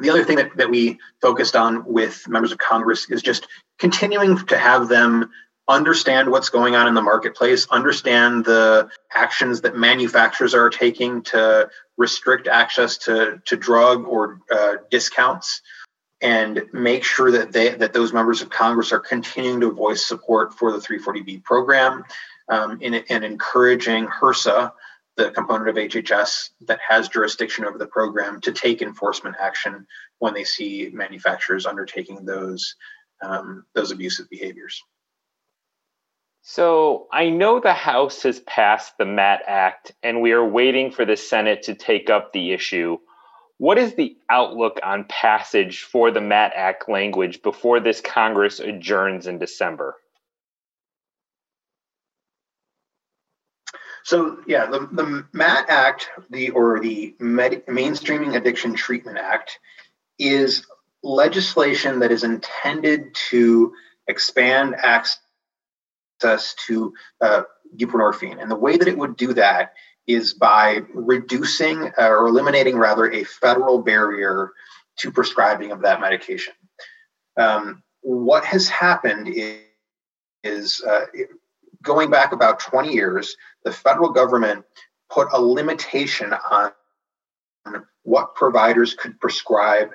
The 0.00 0.10
other 0.10 0.24
thing 0.24 0.36
that, 0.36 0.56
that 0.56 0.70
we 0.70 0.98
focused 1.20 1.56
on 1.56 1.84
with 1.84 2.26
members 2.28 2.52
of 2.52 2.58
Congress 2.58 3.10
is 3.10 3.22
just 3.22 3.46
continuing 3.78 4.38
to 4.46 4.56
have 4.56 4.88
them 4.88 5.30
understand 5.68 6.30
what's 6.30 6.48
going 6.48 6.74
on 6.74 6.86
in 6.86 6.94
the 6.94 7.02
marketplace, 7.02 7.66
understand 7.70 8.44
the 8.44 8.88
actions 9.14 9.60
that 9.60 9.76
manufacturers 9.76 10.54
are 10.54 10.70
taking 10.70 11.22
to 11.22 11.68
restrict 11.98 12.48
access 12.48 12.96
to, 12.96 13.40
to 13.44 13.56
drug 13.56 14.06
or 14.06 14.40
uh, 14.50 14.76
discounts, 14.90 15.60
and 16.20 16.62
make 16.72 17.04
sure 17.04 17.30
that 17.30 17.52
they 17.52 17.68
that 17.68 17.92
those 17.92 18.12
members 18.12 18.42
of 18.42 18.50
Congress 18.50 18.92
are 18.92 18.98
continuing 18.98 19.60
to 19.60 19.70
voice 19.70 20.04
support 20.04 20.52
for 20.54 20.72
the 20.72 20.78
340B 20.78 21.44
program 21.44 22.02
um, 22.48 22.80
in, 22.80 22.94
and 22.94 23.24
encouraging 23.24 24.06
HRSA, 24.06 24.72
the 25.18 25.32
component 25.32 25.68
of 25.68 25.74
HHS 25.74 26.50
that 26.68 26.78
has 26.88 27.08
jurisdiction 27.08 27.64
over 27.64 27.76
the 27.76 27.86
program, 27.86 28.40
to 28.42 28.52
take 28.52 28.80
enforcement 28.80 29.34
action 29.38 29.84
when 30.20 30.32
they 30.32 30.44
see 30.44 30.90
manufacturers 30.92 31.66
undertaking 31.66 32.24
those 32.24 32.76
um, 33.20 33.64
those 33.74 33.90
abusive 33.90 34.30
behaviors. 34.30 34.80
So 36.42 37.08
I 37.12 37.30
know 37.30 37.58
the 37.58 37.74
House 37.74 38.22
has 38.22 38.38
passed 38.40 38.96
the 38.96 39.04
MAT 39.04 39.42
Act, 39.46 39.92
and 40.04 40.22
we 40.22 40.30
are 40.30 40.44
waiting 40.44 40.92
for 40.92 41.04
the 41.04 41.16
Senate 41.16 41.64
to 41.64 41.74
take 41.74 42.08
up 42.08 42.32
the 42.32 42.52
issue. 42.52 42.98
What 43.58 43.76
is 43.76 43.96
the 43.96 44.16
outlook 44.30 44.78
on 44.84 45.04
passage 45.08 45.82
for 45.82 46.12
the 46.12 46.20
MAT 46.20 46.52
Act 46.54 46.88
language 46.88 47.42
before 47.42 47.80
this 47.80 48.00
Congress 48.00 48.60
adjourns 48.60 49.26
in 49.26 49.40
December? 49.40 49.96
So 54.08 54.38
yeah, 54.46 54.64
the, 54.64 54.88
the 54.90 55.26
MAT 55.34 55.66
Act, 55.68 56.08
the 56.30 56.48
or 56.48 56.80
the 56.80 57.14
Med, 57.18 57.66
Mainstreaming 57.66 58.36
Addiction 58.36 58.72
Treatment 58.72 59.18
Act, 59.18 59.58
is 60.18 60.64
legislation 61.02 61.98
that 61.98 62.10
is 62.10 62.24
intended 62.24 63.14
to 63.28 63.74
expand 64.06 64.76
access 64.76 65.18
to 66.66 66.94
uh, 67.20 67.42
buprenorphine. 67.76 68.40
And 68.40 68.50
the 68.50 68.56
way 68.56 68.78
that 68.78 68.88
it 68.88 68.96
would 68.96 69.14
do 69.18 69.34
that 69.34 69.74
is 70.06 70.32
by 70.32 70.80
reducing 70.94 71.92
uh, 71.98 72.08
or 72.08 72.28
eliminating, 72.28 72.78
rather, 72.78 73.12
a 73.12 73.24
federal 73.24 73.82
barrier 73.82 74.52
to 75.00 75.12
prescribing 75.12 75.70
of 75.70 75.82
that 75.82 76.00
medication. 76.00 76.54
Um, 77.38 77.82
what 78.00 78.46
has 78.46 78.70
happened 78.70 79.28
is, 79.28 79.58
is 80.42 80.80
uh, 80.80 81.04
going 81.82 82.10
back 82.10 82.32
about 82.32 82.60
20 82.60 82.92
years, 82.92 83.36
the 83.64 83.72
federal 83.72 84.10
government 84.10 84.64
put 85.10 85.28
a 85.32 85.40
limitation 85.40 86.32
on 86.50 86.72
what 88.02 88.34
providers 88.34 88.94
could 88.94 89.20
prescribe 89.20 89.90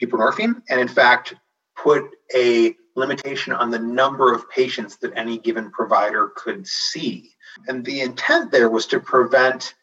buprenorphine, 0.00 0.62
and 0.68 0.80
in 0.80 0.88
fact, 0.88 1.34
put 1.76 2.04
a 2.34 2.74
limitation 2.94 3.52
on 3.52 3.70
the 3.70 3.78
number 3.78 4.32
of 4.32 4.48
patients 4.50 4.96
that 4.96 5.12
any 5.16 5.38
given 5.38 5.70
provider 5.70 6.32
could 6.36 6.66
see. 6.66 7.30
And 7.66 7.84
the 7.84 8.00
intent 8.00 8.50
there 8.50 8.68
was 8.68 8.86
to 8.86 9.00
prevent 9.00 9.74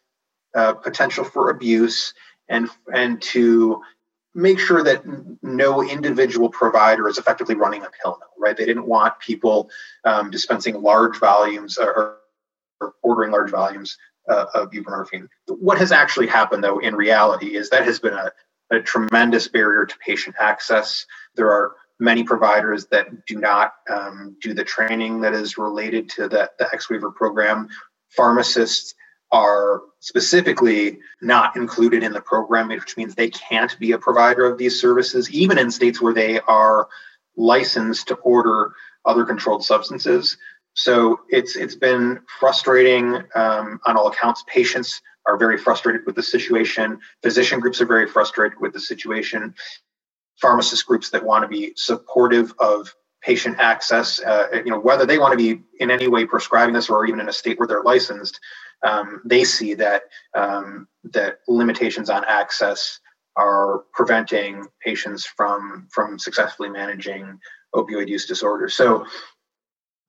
uh, 0.53 0.73
potential 0.73 1.23
for 1.23 1.49
abuse 1.49 2.13
and, 2.47 2.69
and 2.93 3.21
to 3.21 3.81
make 4.33 4.59
sure 4.59 4.83
that 4.83 5.03
no 5.41 5.81
individual 5.81 6.49
provider 6.49 7.07
is 7.07 7.17
effectively 7.17 7.55
running 7.55 7.83
a 7.83 7.89
pill 8.01 8.19
mill, 8.19 8.29
right? 8.45 8.55
They 8.55 8.65
didn't 8.65 8.85
want 8.85 9.19
people 9.19 9.69
um, 10.05 10.29
dispensing 10.29 10.81
large 10.81 11.17
volumes 11.17 11.77
or, 11.77 12.17
or 12.79 12.93
ordering 13.01 13.31
large 13.31 13.49
volumes 13.49 13.97
uh, 14.29 14.45
of 14.53 14.69
buprenorphine. 14.71 15.27
What 15.47 15.79
has 15.79 15.91
actually 15.91 16.27
happened, 16.27 16.63
though, 16.63 16.79
in 16.79 16.95
reality, 16.95 17.55
is 17.55 17.69
that 17.69 17.85
has 17.85 17.99
been 17.99 18.13
a, 18.13 18.31
a 18.71 18.79
tremendous 18.81 19.47
barrier 19.47 19.85
to 19.85 19.95
patient 19.97 20.35
access. 20.39 21.05
There 21.35 21.51
are 21.51 21.75
many 21.99 22.23
providers 22.23 22.85
that 22.87 23.25
do 23.25 23.37
not 23.39 23.73
um, 23.89 24.35
do 24.41 24.53
the 24.53 24.63
training 24.63 25.21
that 25.21 25.33
is 25.33 25.57
related 25.57 26.09
to 26.09 26.27
the, 26.27 26.51
the 26.59 26.67
X 26.73 26.89
waiver 26.89 27.11
program. 27.11 27.67
Pharmacists 28.09 28.93
are 29.31 29.81
specifically 29.99 30.99
not 31.21 31.55
included 31.55 32.03
in 32.03 32.13
the 32.13 32.21
program, 32.21 32.67
which 32.67 32.95
means 32.95 33.15
they 33.15 33.29
can't 33.29 33.77
be 33.79 33.91
a 33.93 33.97
provider 33.97 34.45
of 34.45 34.57
these 34.57 34.79
services, 34.79 35.29
even 35.31 35.57
in 35.57 35.71
states 35.71 36.01
where 36.01 36.13
they 36.13 36.39
are 36.41 36.87
licensed 37.37 38.07
to 38.07 38.15
order 38.15 38.73
other 39.05 39.25
controlled 39.25 39.63
substances. 39.63 40.37
So 40.73 41.21
it's 41.29 41.55
it's 41.55 41.75
been 41.75 42.19
frustrating 42.39 43.15
um, 43.35 43.79
on 43.85 43.97
all 43.97 44.07
accounts. 44.07 44.43
Patients 44.47 45.01
are 45.25 45.37
very 45.37 45.57
frustrated 45.57 46.05
with 46.05 46.15
the 46.15 46.23
situation. 46.23 46.99
Physician 47.23 47.59
groups 47.59 47.81
are 47.81 47.85
very 47.85 48.07
frustrated 48.07 48.59
with 48.59 48.73
the 48.73 48.79
situation, 48.79 49.55
pharmacist 50.41 50.85
groups 50.85 51.09
that 51.11 51.23
want 51.23 51.43
to 51.43 51.47
be 51.47 51.73
supportive 51.75 52.53
of 52.59 52.93
patient 53.21 53.57
access, 53.59 54.19
uh, 54.21 54.47
you 54.53 54.69
know, 54.69 54.79
whether 54.79 55.05
they 55.05 55.17
want 55.17 55.31
to 55.31 55.37
be 55.37 55.63
in 55.79 55.89
any 55.89 56.07
way 56.07 56.25
prescribing 56.25 56.75
this 56.75 56.89
or 56.89 57.07
even 57.07 57.19
in 57.19 57.27
a 57.27 57.33
state 57.33 57.57
where 57.57 57.67
they're 57.67 57.81
licensed, 57.81 58.39
um, 58.83 59.21
they 59.25 59.43
see 59.43 59.73
that 59.73 60.03
um, 60.35 60.87
that 61.05 61.39
limitations 61.47 62.09
on 62.09 62.23
access 62.25 62.99
are 63.35 63.83
preventing 63.93 64.67
patients 64.83 65.25
from 65.25 65.87
from 65.91 66.17
successfully 66.19 66.69
managing 66.69 67.39
opioid 67.73 68.07
use 68.07 68.25
disorder. 68.25 68.69
So 68.69 69.05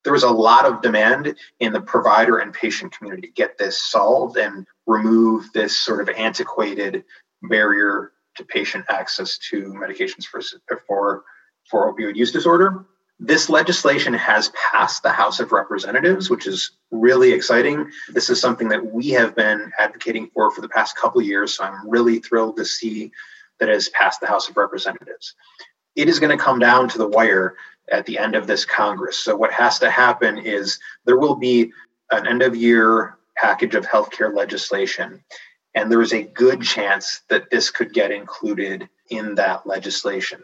there 0.05 0.13
was 0.13 0.23
a 0.23 0.31
lot 0.31 0.67
of 0.67 0.83
demand 0.83 1.35
in 1.59 1.73
the 1.73 1.81
provider 1.81 2.39
and 2.39 2.53
patient 2.53 2.97
community 2.97 3.27
to 3.27 3.33
get 3.33 3.59
this 3.59 3.83
solved 3.83 4.37
and 4.37 4.65
remove 4.87 5.53
this 5.53 5.77
sort 5.77 6.01
of 6.01 6.09
antiquated 6.11 7.05
barrier 7.43 8.13
to 8.37 8.45
patient 8.45 8.85
access 8.89 9.37
to 9.51 9.65
medications 9.73 10.25
for, 10.25 10.41
for, 10.87 11.25
for 11.69 11.93
opioid 11.93 12.15
use 12.15 12.31
disorder. 12.31 12.87
This 13.19 13.49
legislation 13.49 14.13
has 14.13 14.51
passed 14.51 15.03
the 15.03 15.11
House 15.11 15.41
of 15.41 15.53
Representatives, 15.53 16.29
which 16.29 16.47
is 16.47 16.73
really 16.91 17.33
exciting. 17.33 17.91
This 18.11 18.29
is 18.29 18.41
something 18.41 18.69
that 18.69 18.93
we 18.93 19.09
have 19.11 19.35
been 19.35 19.73
advocating 19.79 20.29
for 20.35 20.51
for 20.51 20.61
the 20.61 20.69
past 20.69 20.97
couple 20.97 21.23
years. 21.23 21.55
So 21.55 21.65
I'm 21.65 21.89
really 21.89 22.19
thrilled 22.19 22.59
to 22.59 22.65
see 22.65 23.11
that 23.59 23.71
it 23.71 23.73
has 23.73 23.89
passed 23.89 24.21
the 24.21 24.27
House 24.27 24.51
of 24.51 24.57
Representatives. 24.59 25.35
It 25.95 26.11
is 26.11 26.21
going 26.21 26.37
to 26.37 26.43
come 26.43 26.59
down 26.59 26.91
to 26.91 26.99
the 26.99 27.09
wire 27.09 27.57
at 27.91 28.05
the 28.05 28.19
end 28.19 28.35
of 28.35 28.47
this 28.47 28.67
Congress. 28.67 29.19
So 29.19 29.35
what 29.35 29.53
has 29.53 29.79
to 29.79 29.91
happen 29.91 30.37
is 30.39 30.79
there 31.07 31.19
will 31.19 31.37
be 31.37 31.73
an 32.11 32.27
end 32.27 32.43
of 32.43 32.55
year 32.55 33.17
package 33.37 33.75
of 33.75 33.87
healthcare 33.87 34.35
legislation. 34.35 35.25
And 35.75 35.91
there 35.91 36.03
is 36.03 36.13
a 36.13 36.23
good 36.23 36.63
chance 36.63 37.23
that 37.29 37.51
this 37.51 37.71
could 37.71 37.95
get 37.95 38.11
included 38.11 38.89
in 39.09 39.35
that 39.37 39.67
legislation. 39.67 40.43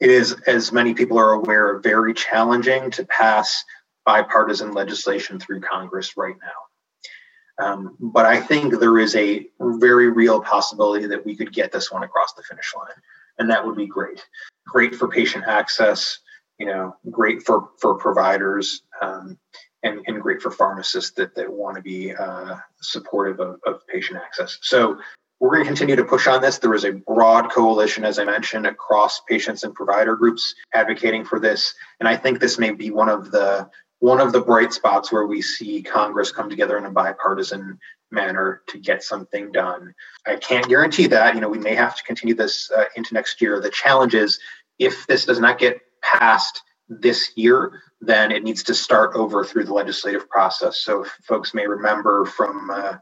It 0.00 0.10
is, 0.10 0.36
as 0.46 0.72
many 0.72 0.94
people 0.94 1.18
are 1.18 1.32
aware, 1.32 1.78
very 1.78 2.12
challenging 2.12 2.90
to 2.92 3.04
pass 3.06 3.64
bipartisan 4.04 4.72
legislation 4.72 5.40
through 5.40 5.60
Congress 5.60 6.16
right 6.16 6.36
now. 6.40 7.64
Um, 7.64 7.96
but 7.98 8.26
I 8.26 8.40
think 8.40 8.78
there 8.78 8.98
is 8.98 9.16
a 9.16 9.46
very 9.60 10.08
real 10.08 10.40
possibility 10.42 11.06
that 11.06 11.24
we 11.24 11.34
could 11.34 11.52
get 11.52 11.72
this 11.72 11.90
one 11.90 12.02
across 12.02 12.34
the 12.34 12.42
finish 12.42 12.74
line, 12.76 12.96
and 13.38 13.50
that 13.50 13.64
would 13.64 13.76
be 13.76 13.86
great. 13.86 14.24
Great 14.66 14.94
for 14.94 15.08
patient 15.08 15.44
access, 15.46 16.18
you 16.58 16.66
know, 16.66 16.94
great 17.10 17.42
for 17.42 17.70
for 17.80 17.94
providers 17.94 18.82
um, 19.00 19.38
and, 19.82 20.00
and 20.06 20.20
great 20.20 20.42
for 20.42 20.50
pharmacists 20.50 21.12
that, 21.12 21.34
that 21.34 21.50
want 21.50 21.76
to 21.76 21.82
be 21.82 22.14
uh, 22.14 22.56
supportive 22.82 23.40
of, 23.40 23.58
of 23.66 23.86
patient 23.86 24.18
access. 24.22 24.58
So 24.60 24.98
we're 25.40 25.50
going 25.50 25.64
to 25.64 25.68
continue 25.68 25.96
to 25.96 26.04
push 26.04 26.26
on 26.26 26.40
this. 26.40 26.58
There 26.58 26.74
is 26.74 26.84
a 26.84 26.92
broad 26.92 27.50
coalition, 27.50 28.04
as 28.04 28.18
I 28.18 28.24
mentioned, 28.24 28.66
across 28.66 29.20
patients 29.28 29.64
and 29.64 29.74
provider 29.74 30.16
groups 30.16 30.54
advocating 30.74 31.24
for 31.24 31.38
this, 31.38 31.74
and 32.00 32.08
I 32.08 32.16
think 32.16 32.40
this 32.40 32.58
may 32.58 32.70
be 32.70 32.90
one 32.90 33.08
of 33.08 33.30
the 33.30 33.68
one 33.98 34.20
of 34.20 34.32
the 34.32 34.40
bright 34.40 34.72
spots 34.72 35.10
where 35.10 35.26
we 35.26 35.40
see 35.40 35.82
Congress 35.82 36.30
come 36.30 36.50
together 36.50 36.76
in 36.76 36.84
a 36.84 36.90
bipartisan 36.90 37.78
manner 38.10 38.62
to 38.68 38.78
get 38.78 39.02
something 39.02 39.50
done. 39.52 39.94
I 40.26 40.36
can't 40.36 40.68
guarantee 40.68 41.06
that. 41.08 41.34
You 41.34 41.40
know, 41.40 41.48
we 41.48 41.58
may 41.58 41.74
have 41.74 41.96
to 41.96 42.02
continue 42.04 42.34
this 42.34 42.70
uh, 42.70 42.84
into 42.94 43.14
next 43.14 43.40
year. 43.40 43.60
The 43.60 43.70
challenge 43.70 44.14
is 44.14 44.38
if 44.78 45.06
this 45.06 45.24
does 45.24 45.40
not 45.40 45.58
get 45.58 45.80
passed 46.02 46.60
this 46.88 47.32
year, 47.36 47.80
then 48.00 48.30
it 48.30 48.44
needs 48.44 48.62
to 48.64 48.74
start 48.74 49.16
over 49.16 49.44
through 49.44 49.64
the 49.64 49.72
legislative 49.74 50.28
process. 50.28 50.78
So 50.78 51.04
folks 51.24 51.54
may 51.54 51.66
remember 51.66 52.26
from 52.26 52.70
uh, 52.70 52.94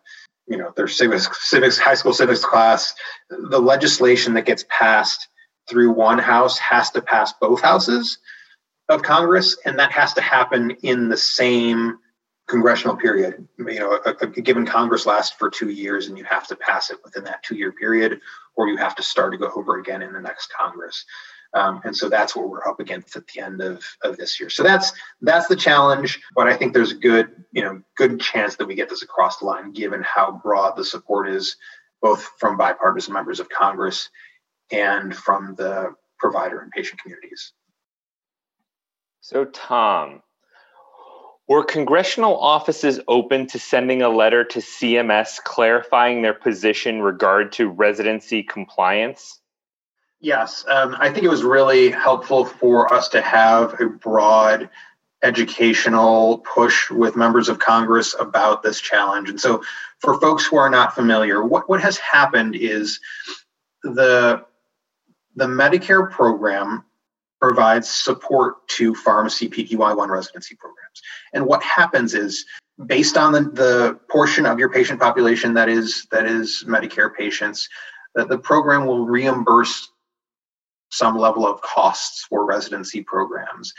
you 0.47 0.57
know 0.57 0.73
their 0.77 0.89
civics 0.89 1.29
civics 1.49 1.79
high 1.79 1.95
school 1.95 2.13
civics 2.13 2.45
class, 2.45 2.95
the 3.31 3.59
legislation 3.59 4.35
that 4.35 4.47
gets 4.47 4.65
passed 4.69 5.29
through 5.69 5.93
one 5.93 6.19
house 6.19 6.59
has 6.59 6.91
to 6.91 7.01
pass 7.01 7.33
both 7.41 7.63
houses 7.63 8.19
of 8.89 9.03
Congress, 9.03 9.57
and 9.65 9.79
that 9.79 9.93
has 9.93 10.13
to 10.15 10.21
happen 10.21 10.71
in 10.83 11.09
the 11.09 11.17
same 11.17 11.99
congressional 12.47 12.97
period. 12.97 13.49
You 13.59 13.79
know, 13.79 13.99
a, 14.05 14.11
a 14.21 14.27
given 14.27 14.67
Congress 14.67 15.07
lasts 15.07 15.35
for 15.39 15.49
two 15.49 15.71
years, 15.71 16.09
and 16.09 16.19
you 16.19 16.25
have 16.25 16.47
to 16.49 16.57
pass 16.57 16.91
it 16.91 16.99
within 17.03 17.25
that 17.25 17.43
two-year 17.43 17.73
period, 17.73 18.21
or 18.57 18.69
you 18.69 18.77
have 18.77 18.95
to 18.97 19.03
start 19.03 19.33
to 19.33 19.39
go 19.39 19.51
over 19.57 19.79
again 19.79 20.03
in 20.03 20.13
the 20.13 20.21
next 20.21 20.53
Congress. 20.53 21.05
Um, 21.55 21.81
and 21.85 21.97
so 21.97 22.09
that's 22.09 22.35
what 22.35 22.49
we're 22.49 22.67
up 22.67 22.81
against 22.81 23.15
at 23.15 23.27
the 23.29 23.41
end 23.41 23.61
of, 23.61 23.85
of 24.03 24.17
this 24.17 24.41
year. 24.41 24.51
So 24.51 24.63
that's 24.65 24.93
that's 25.23 25.47
the 25.47 25.57
challenge. 25.57 26.21
But 26.35 26.49
I 26.49 26.57
think 26.57 26.75
there's 26.75 26.91
a 26.91 26.97
good, 26.97 27.31
you 27.53 27.63
know, 27.63 27.81
good 27.97 28.21
chance 28.21 28.57
that 28.57 28.67
we 28.67 28.75
get 28.75 28.89
this 28.89 29.03
across 29.03 29.39
the 29.39 29.47
line, 29.47 29.73
given 29.73 30.03
how 30.03 30.41
broad 30.43 30.77
the 30.77 30.85
support 30.85 31.29
is, 31.29 31.57
both 32.03 32.29
from 32.39 32.57
bipartisan 32.57 33.15
members 33.15 33.39
of 33.39 33.49
Congress 33.49 34.11
and 34.73 35.15
from 35.15 35.55
the 35.55 35.95
provider 36.19 36.61
and 36.61 36.73
patient 36.73 37.01
communities. 37.01 37.53
So, 39.21 39.45
Tom, 39.45 40.23
were 41.47 41.65
congressional 41.65 42.37
offices 42.37 43.01
open 43.07 43.47
to 43.49 43.59
sending 43.59 44.03
a 44.03 44.09
letter 44.09 44.45
to 44.45 44.59
CMS 44.59 45.43
clarifying 45.43 46.23
their 46.23 46.35
position 46.35 47.01
regard 47.01 47.53
to 47.53 47.69
residency 47.69 48.43
compliance? 48.43 49.41
Yes, 50.25 50.65
um, 50.69 50.97
I 50.99 51.11
think 51.11 51.27
it 51.27 51.29
was 51.29 51.43
really 51.43 51.91
helpful 51.91 52.47
for 52.47 52.91
us 52.91 53.09
to 53.11 53.21
have 53.21 53.79
a 53.79 53.85
broad 53.91 54.71
educational 55.23 56.39
push 56.39 56.91
with 56.91 57.15
members 57.15 57.51
of 57.51 57.59
Congress 57.59 58.17
about 58.19 58.63
this 58.63 58.81
challenge. 58.81 59.29
And 59.29 59.39
so, 59.39 59.63
for 59.99 60.19
folks 60.21 60.47
who 60.47 60.57
are 60.57 60.71
not 60.71 60.95
familiar, 60.95 61.45
what, 61.45 61.69
what 61.69 61.83
has 61.83 61.99
happened 61.99 62.57
is 62.57 63.01
the, 63.83 64.43
the 65.37 65.45
Medicare 65.45 66.11
program 66.11 66.87
provides 67.39 67.91
support 67.91 68.67
to 68.69 68.95
pharmacy 68.95 69.51
PGY1 69.51 70.09
residency 70.09 70.55
programs. 70.55 71.03
And 71.35 71.45
what 71.45 71.63
happens 71.63 72.15
is, 72.15 72.47
based 72.87 73.19
on 73.19 73.33
the, 73.33 73.41
the 73.41 74.01
portion 74.09 74.47
of 74.47 74.59
your 74.59 74.71
patient 74.71 75.01
population 75.01 75.53
that 75.53 75.69
is 75.69 76.07
that 76.13 76.25
is 76.25 76.65
Medicare 76.67 77.15
patients, 77.15 77.69
that 78.15 78.31
the 78.31 78.39
program 78.39 78.87
will 78.87 79.05
reimburse 79.05 79.91
some 80.95 81.19
level 81.19 81.47
of 81.47 81.61
costs 81.61 82.25
for 82.25 82.45
residency 82.45 83.03
programs. 83.03 83.73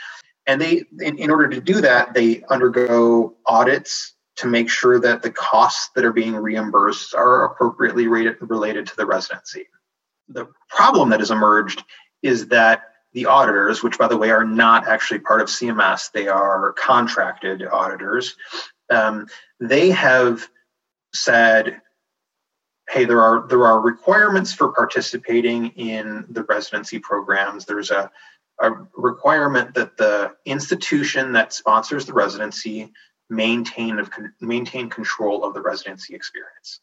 And 0.46 0.60
they, 0.60 0.84
in, 1.00 1.18
in 1.18 1.30
order 1.30 1.48
to 1.48 1.60
do 1.60 1.80
that, 1.80 2.14
they 2.14 2.44
undergo 2.50 3.34
audits 3.46 4.14
to 4.36 4.46
make 4.46 4.68
sure 4.68 5.00
that 5.00 5.22
the 5.22 5.30
costs 5.30 5.90
that 5.94 6.04
are 6.04 6.12
being 6.12 6.36
reimbursed 6.36 7.14
are 7.14 7.46
appropriately 7.46 8.06
rated, 8.06 8.36
related 8.40 8.86
to 8.86 8.96
the 8.96 9.06
residency. 9.06 9.66
The 10.28 10.46
problem 10.68 11.10
that 11.10 11.20
has 11.20 11.30
emerged 11.30 11.82
is 12.22 12.48
that 12.48 12.82
the 13.12 13.26
auditors, 13.26 13.82
which 13.82 13.98
by 13.98 14.08
the 14.08 14.16
way 14.16 14.30
are 14.30 14.44
not 14.44 14.86
actually 14.86 15.20
part 15.20 15.40
of 15.40 15.48
CMS, 15.48 16.12
they 16.12 16.28
are 16.28 16.74
contracted 16.74 17.66
auditors, 17.66 18.36
um, 18.90 19.26
they 19.58 19.90
have 19.90 20.46
said 21.14 21.80
hey, 22.88 23.04
there 23.04 23.20
are 23.20 23.46
there 23.48 23.64
are 23.64 23.80
requirements 23.80 24.52
for 24.52 24.72
participating 24.72 25.68
in 25.70 26.24
the 26.30 26.44
residency 26.44 26.98
programs. 26.98 27.64
There's 27.64 27.90
a, 27.90 28.10
a 28.60 28.70
requirement 28.96 29.74
that 29.74 29.96
the 29.96 30.34
institution 30.44 31.32
that 31.32 31.52
sponsors 31.52 32.06
the 32.06 32.12
residency 32.12 32.92
maintain 33.28 33.98
of 33.98 34.10
maintain 34.40 34.88
control 34.88 35.44
of 35.44 35.54
the 35.54 35.60
residency 35.60 36.14
experience. 36.14 36.80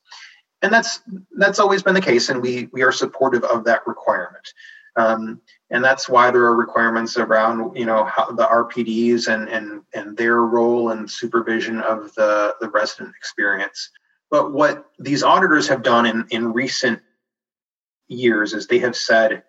And 0.61 0.73
that's 0.73 1.01
that's 1.37 1.59
always 1.59 1.83
been 1.83 1.95
the 1.95 2.01
case, 2.01 2.29
and 2.29 2.41
we 2.41 2.69
we 2.71 2.83
are 2.83 2.91
supportive 2.91 3.43
of 3.43 3.63
that 3.65 3.85
requirement. 3.87 4.53
Um, 4.95 5.41
and 5.71 5.83
that's 5.83 6.07
why 6.07 6.29
there 6.29 6.43
are 6.43 6.55
requirements 6.55 7.17
around 7.17 7.75
you 7.75 7.85
know 7.85 8.03
how 8.03 8.31
the 8.31 8.45
RPDs 8.45 9.27
and 9.27 9.49
and 9.49 9.81
and 9.93 10.15
their 10.17 10.41
role 10.41 10.91
and 10.91 11.09
supervision 11.09 11.81
of 11.81 12.13
the 12.15 12.55
the 12.61 12.69
resident 12.69 13.13
experience. 13.17 13.89
But 14.33 14.51
what 14.51 14.87
these 14.97 15.21
auditors 15.21 15.67
have 15.67 15.83
done 15.83 16.07
in, 16.07 16.25
in 16.31 16.53
recent 16.53 16.99
years 18.07 18.53
is 18.53 18.65
they 18.65 18.79
have 18.79 18.95
said 18.95 19.43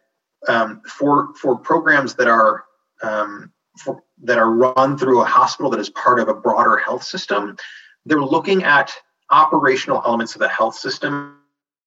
um, 0.46 0.82
for 0.86 1.32
for 1.40 1.56
programs 1.56 2.16
that 2.16 2.28
are 2.28 2.64
um, 3.02 3.50
for, 3.78 4.02
that 4.24 4.36
are 4.36 4.50
run 4.50 4.98
through 4.98 5.22
a 5.22 5.24
hospital 5.24 5.70
that 5.70 5.80
is 5.80 5.88
part 5.88 6.20
of 6.20 6.28
a 6.28 6.34
broader 6.34 6.76
health 6.76 7.02
system, 7.02 7.56
they're 8.04 8.20
looking 8.20 8.62
at 8.62 8.92
operational 9.30 10.02
elements 10.04 10.34
of 10.34 10.42
the 10.42 10.48
health 10.48 10.74
system 10.74 11.38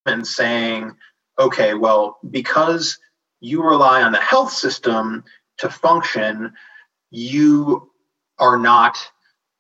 and 0.07 0.25
saying, 0.25 0.95
okay, 1.38 1.75
well, 1.75 2.17
because 2.31 2.97
you 3.41 3.63
rely 3.63 4.01
on 4.01 4.12
the 4.12 4.19
health 4.19 4.51
system 4.51 5.23
to 5.60 5.69
function, 5.69 6.51
you 7.12 7.91
are 8.39 8.57
not 8.57 8.97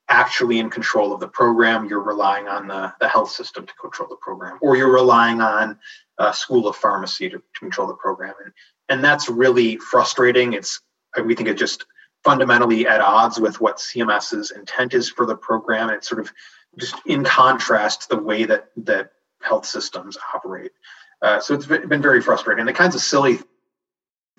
actually 0.09 0.59
in 0.59 0.69
control 0.69 1.13
of 1.13 1.19
the 1.19 1.27
program. 1.27 1.85
You're 1.85 2.01
relying 2.01 2.47
on 2.47 2.67
the, 2.67 2.93
the 2.99 3.07
health 3.07 3.31
system 3.31 3.65
to 3.65 3.73
control 3.73 4.09
the 4.09 4.15
program, 4.17 4.57
or 4.61 4.75
you're 4.77 4.91
relying 4.91 5.41
on 5.41 5.79
a 6.17 6.33
school 6.33 6.67
of 6.67 6.75
pharmacy 6.75 7.29
to, 7.29 7.37
to 7.37 7.59
control 7.59 7.87
the 7.87 7.93
program. 7.93 8.33
And, 8.43 8.53
and 8.89 9.03
that's 9.03 9.29
really 9.29 9.77
frustrating. 9.77 10.53
It's 10.53 10.81
we 11.23 11.35
think 11.35 11.49
it 11.49 11.57
just 11.57 11.85
fundamentally 12.23 12.87
at 12.87 13.01
odds 13.01 13.39
with 13.39 13.61
what 13.61 13.77
CMS's 13.77 14.51
intent 14.51 14.93
is 14.93 15.09
for 15.09 15.25
the 15.25 15.35
program. 15.35 15.89
And 15.89 15.97
it's 15.97 16.07
sort 16.07 16.21
of 16.21 16.31
just 16.77 16.95
in 17.05 17.23
contrast 17.23 18.03
to 18.03 18.15
the 18.15 18.21
way 18.21 18.45
that 18.45 18.69
that 18.77 19.11
health 19.41 19.65
systems 19.65 20.17
operate. 20.33 20.71
Uh, 21.21 21.39
so 21.39 21.55
it's 21.55 21.65
been 21.65 22.01
very 22.01 22.21
frustrating. 22.21 22.61
And 22.61 22.69
the 22.69 22.73
kinds 22.73 22.95
of 22.95 23.01
silly 23.01 23.39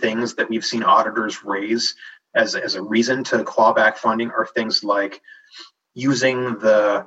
things 0.01 0.35
that 0.35 0.49
we've 0.49 0.65
seen 0.65 0.83
auditors 0.83 1.45
raise 1.45 1.95
as, 2.35 2.55
as 2.55 2.75
a 2.75 2.83
reason 2.83 3.25
to 3.25 3.43
claw 3.43 3.73
back 3.73 3.97
funding 3.97 4.31
are 4.31 4.47
things 4.47 4.85
like 4.85 5.21
using 5.99 6.59
the 6.61 7.07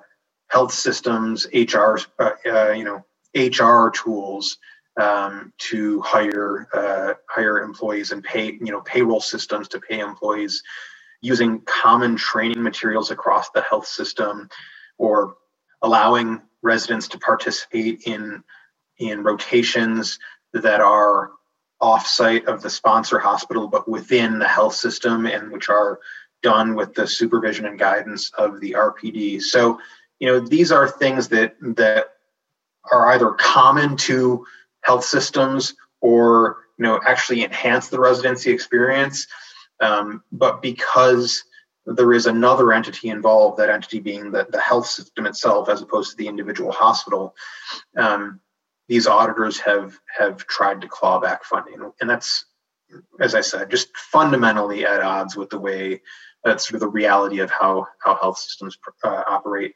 health 0.49 0.73
systems 0.73 1.47
HR, 1.53 1.97
uh, 2.19 2.31
uh, 2.45 2.71
you 2.71 2.83
know, 2.83 3.05
HR 3.33 3.89
tools 3.89 4.57
um, 4.99 5.53
to 5.57 6.01
hire 6.01 6.67
uh, 6.73 7.13
hire 7.29 7.61
employees 7.63 8.11
and 8.11 8.21
pay, 8.21 8.47
you 8.47 8.71
know, 8.71 8.81
payroll 8.81 9.21
systems 9.21 9.69
to 9.69 9.79
pay 9.79 9.99
employees, 9.99 10.61
using 11.21 11.61
common 11.61 12.17
training 12.17 12.61
materials 12.61 13.11
across 13.11 13.49
the 13.51 13.61
health 13.61 13.87
system, 13.87 14.49
or 14.97 15.35
allowing 15.81 16.41
residents 16.61 17.07
to 17.09 17.17
participate 17.17 18.01
in 18.05 18.43
in 18.99 19.23
rotations 19.23 20.19
that 20.53 20.81
are 20.81 21.31
offsite 21.81 22.45
of 22.45 22.61
the 22.61 22.69
sponsor 22.69 23.19
hospital, 23.19 23.69
but 23.69 23.87
within 23.87 24.37
the 24.37 24.47
health 24.47 24.75
system, 24.75 25.25
and 25.25 25.49
which 25.49 25.69
are 25.69 25.99
done 26.41 26.75
with 26.75 26.93
the 26.93 27.07
supervision 27.07 27.65
and 27.65 27.79
guidance 27.79 28.31
of 28.37 28.59
the 28.59 28.71
RPD. 28.71 29.41
So, 29.41 29.79
you 30.19 30.27
know, 30.27 30.39
these 30.39 30.71
are 30.71 30.87
things 30.87 31.27
that 31.29 31.55
that 31.61 32.07
are 32.91 33.11
either 33.11 33.31
common 33.31 33.95
to 33.95 34.45
health 34.81 35.05
systems 35.05 35.75
or 36.01 36.57
you 36.77 36.83
know 36.83 36.99
actually 37.05 37.43
enhance 37.43 37.89
the 37.89 37.99
residency 37.99 38.51
experience. 38.51 39.27
Um, 39.79 40.23
but 40.31 40.61
because 40.61 41.43
there 41.85 42.13
is 42.13 42.27
another 42.27 42.71
entity 42.73 43.09
involved, 43.09 43.57
that 43.57 43.69
entity 43.69 43.99
being 43.99 44.31
the, 44.31 44.45
the 44.49 44.59
health 44.59 44.85
system 44.85 45.25
itself, 45.25 45.69
as 45.69 45.81
opposed 45.81 46.11
to 46.11 46.17
the 46.17 46.27
individual 46.27 46.71
hospital, 46.71 47.35
um, 47.97 48.39
these 48.87 49.07
auditors 49.07 49.59
have 49.59 49.97
have 50.17 50.45
tried 50.47 50.81
to 50.81 50.87
claw 50.87 51.19
back 51.19 51.43
funding, 51.43 51.91
and 52.01 52.09
that's, 52.09 52.45
as 53.19 53.35
I 53.35 53.41
said, 53.41 53.71
just 53.71 53.95
fundamentally 53.95 54.85
at 54.85 55.01
odds 55.01 55.35
with 55.35 55.49
the 55.49 55.59
way 55.59 56.01
that's 56.43 56.67
sort 56.67 56.75
of 56.75 56.81
the 56.81 56.87
reality 56.87 57.39
of 57.39 57.51
how 57.51 57.87
how 58.03 58.15
health 58.15 58.37
systems 58.37 58.77
uh, 59.03 59.23
operate. 59.27 59.75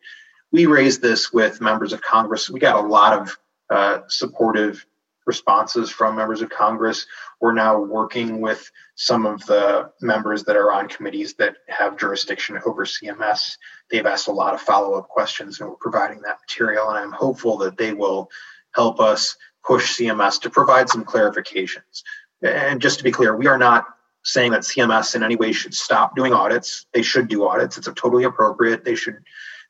We 0.51 0.65
raised 0.65 1.01
this 1.01 1.33
with 1.33 1.61
members 1.61 1.93
of 1.93 2.01
Congress. 2.01 2.49
We 2.49 2.59
got 2.59 2.83
a 2.83 2.87
lot 2.87 3.19
of 3.19 3.37
uh, 3.69 3.99
supportive 4.07 4.85
responses 5.25 5.89
from 5.89 6.15
members 6.15 6.41
of 6.41 6.49
Congress. 6.49 7.05
We're 7.41 7.53
now 7.53 7.79
working 7.79 8.41
with 8.41 8.69
some 8.95 9.25
of 9.25 9.45
the 9.45 9.91
members 10.01 10.43
that 10.43 10.55
are 10.55 10.71
on 10.71 10.87
committees 10.87 11.33
that 11.35 11.55
have 11.67 11.97
jurisdiction 11.97 12.59
over 12.65 12.85
CMS. 12.85 13.57
They've 13.89 14.05
asked 14.05 14.27
a 14.27 14.31
lot 14.31 14.53
of 14.53 14.61
follow 14.61 14.93
up 14.93 15.09
questions, 15.09 15.59
and 15.59 15.69
we're 15.69 15.75
providing 15.77 16.21
that 16.21 16.37
material. 16.47 16.89
And 16.89 16.97
I'm 16.97 17.11
hopeful 17.11 17.57
that 17.57 17.77
they 17.77 17.93
will 17.93 18.29
help 18.73 18.99
us 18.99 19.35
push 19.65 19.99
CMS 19.99 20.39
to 20.41 20.49
provide 20.49 20.89
some 20.89 21.03
clarifications. 21.03 22.03
And 22.41 22.81
just 22.81 22.99
to 22.99 23.03
be 23.03 23.11
clear, 23.11 23.35
we 23.35 23.47
are 23.47 23.57
not 23.57 23.85
saying 24.25 24.51
that 24.51 24.61
CMS 24.61 25.15
in 25.15 25.23
any 25.23 25.35
way 25.35 25.51
should 25.51 25.73
stop 25.73 26.15
doing 26.15 26.33
audits. 26.33 26.87
They 26.93 27.03
should 27.03 27.29
do 27.29 27.47
audits. 27.47 27.77
It's 27.77 27.87
totally 27.95 28.23
appropriate. 28.25 28.83
They 28.83 28.95
should 28.95 29.19